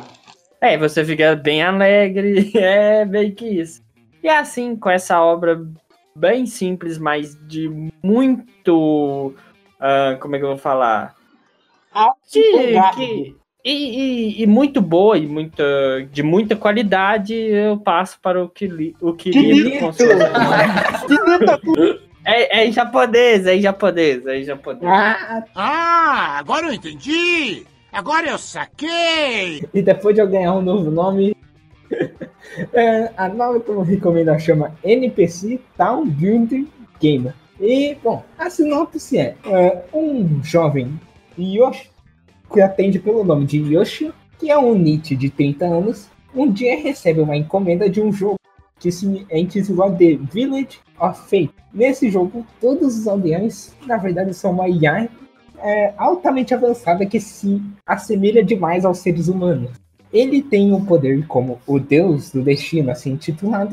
[0.60, 3.82] É, você fica bem alegre, é bem que isso.
[4.24, 5.64] E assim, com essa obra
[6.16, 7.70] bem simples, mas de
[8.04, 9.36] muito.
[9.80, 11.16] Uh, como é que eu vou falar?
[12.32, 15.64] De, que, e, e, e, muito boa e muita,
[16.12, 19.80] de muita qualidade, eu passo para o que o que, que
[22.24, 24.86] é, é em japonês, é em japonês, é em japonês.
[24.86, 27.66] Ah, ah, agora eu entendi!
[27.98, 29.68] Agora eu saquei!
[29.74, 31.36] E depois de eu ganhar um novo nome,
[32.72, 36.68] é, a nova que eu recomendo chama NPC Town Building
[37.02, 37.34] Gamer.
[37.60, 41.00] E, bom, a sinopse é, é um jovem
[41.40, 41.90] Yoshi,
[42.54, 46.78] que atende pelo nome de Yoshi, que é um Nietzsche de 30 anos, um dia
[46.78, 48.38] recebe uma encomenda de um jogo
[48.80, 51.50] que se intitulado The Village of Fate.
[51.74, 55.10] Nesse jogo, todos os aldeões, na verdade, são uma IA
[55.60, 59.72] é, altamente avançada que se assemelha demais aos seres humanos
[60.12, 63.72] ele tem o um poder como o deus do destino, assim intitulado,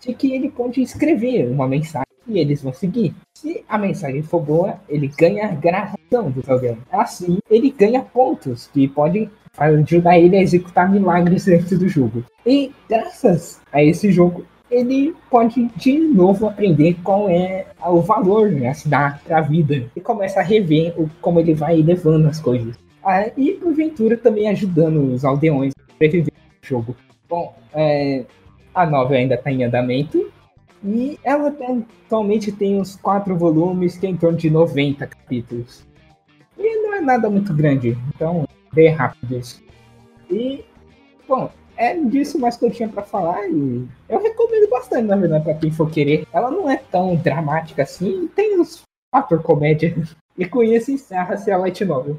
[0.00, 3.14] de que ele pode escrever uma mensagem e eles vão seguir.
[3.36, 6.78] Se a mensagem for boa, ele ganha gravação do programa.
[6.90, 12.24] Assim, ele ganha pontos que podem ajudar ele a executar milagres dentro do jogo.
[12.46, 18.72] E graças a esse jogo, ele pode de novo aprender qual é o valor né,
[18.74, 22.76] se para a vida e começa a rever o, como ele vai levando as coisas.
[23.02, 26.96] Ah, e porventura também ajudando os aldeões a sobreviver no jogo.
[27.28, 28.24] Bom, é,
[28.74, 30.30] a novela ainda está em andamento
[30.84, 31.54] e ela
[32.04, 35.86] atualmente tem uns quatro volumes que é em torno de 90 capítulos.
[36.58, 39.62] E não é nada muito grande, então bem rápido isso.
[40.30, 40.64] E,
[41.26, 45.44] bom, é disso mais que eu tinha para falar e eu recomendo bastante, na verdade,
[45.44, 46.26] para quem for querer.
[46.32, 48.82] Ela não é tão dramática assim, tem uns
[49.14, 49.94] fator comédia.
[50.36, 52.18] E com isso encerra-se a Light Novel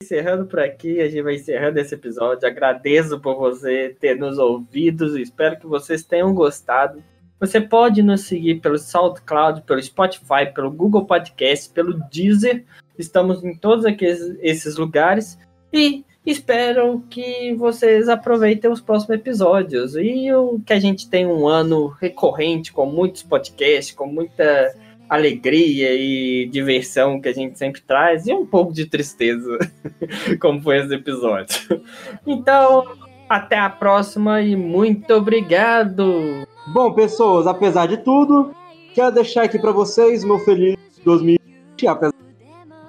[0.00, 2.46] encerrando por aqui, a gente vai encerrando esse episódio.
[2.46, 7.02] Agradeço por você ter nos ouvido, espero que vocês tenham gostado.
[7.40, 12.64] Você pode nos seguir pelo SoundCloud, pelo Spotify, pelo Google Podcast, pelo Deezer.
[12.96, 15.36] Estamos em todos aqueles, esses lugares
[15.72, 20.28] e espero que vocês aproveitem os próximos episódios e
[20.66, 24.74] que a gente tenha um ano recorrente com muitos podcasts, com muita
[25.08, 29.58] alegria e diversão que a gente sempre traz e um pouco de tristeza,
[30.40, 31.82] como foi esse episódio.
[32.26, 32.84] Então,
[33.28, 36.46] até a próxima e muito obrigado!
[36.74, 38.54] Bom, pessoas, apesar de tudo,
[38.94, 42.14] quero deixar aqui para vocês meu feliz 2020, apesar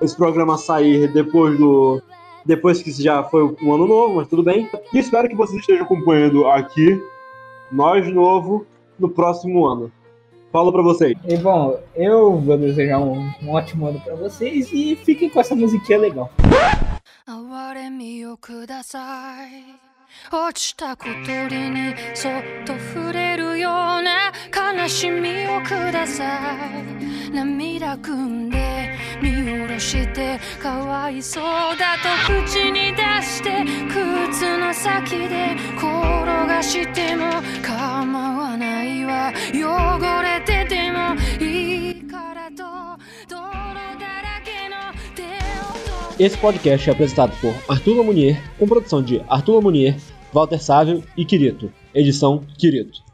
[0.01, 2.01] desse programa sair depois do
[2.44, 4.68] depois que já foi o ano novo, mas tudo bem.
[4.92, 7.00] E espero que vocês estejam acompanhando aqui
[7.72, 8.66] nós novo
[8.98, 9.90] no próximo ano.
[10.52, 11.16] Falo pra vocês.
[11.26, 15.54] E bom, eu vou desejar um, um ótimo ano pra vocês e fiquem com essa
[15.56, 16.30] musiquinha legal.
[20.32, 23.72] 落ちた小鳥にそっと触れるよう
[24.02, 26.24] な悲しみをくださ
[27.26, 28.77] い涙ぐんで見下ろ
[29.78, 31.42] してかわいそう
[31.78, 35.84] だと口に出して靴の先で転
[36.46, 37.26] がしても
[37.62, 42.64] 構わないわ汚れててもいいからと
[43.28, 49.96] 泥だらけの手を Esse podcast é apresentado por Arthur Lamunier, com produção de Arthur Lamunier,
[50.32, 51.72] Walter Sávio e Quirito.
[51.94, 53.07] Edição Quirito.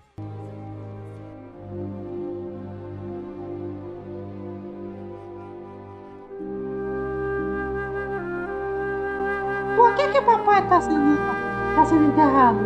[12.46, 12.60] Enterrado?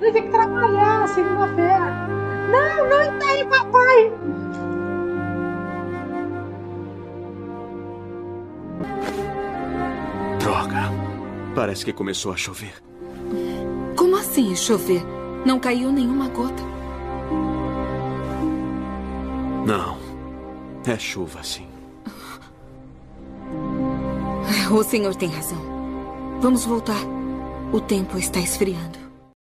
[0.00, 2.08] Ele tem que trabalhar segunda-feira.
[2.50, 4.12] Não, não enterre papai!
[10.40, 10.90] Droga.
[11.54, 12.74] Parece que começou a chover.
[13.96, 15.02] Como assim chover?
[15.44, 16.62] Não caiu nenhuma gota.
[19.64, 19.96] Não.
[20.86, 21.66] É chuva, sim.
[24.70, 25.58] O senhor tem razão.
[26.40, 27.15] Vamos voltar.
[27.72, 29.05] O tempo está esfriando.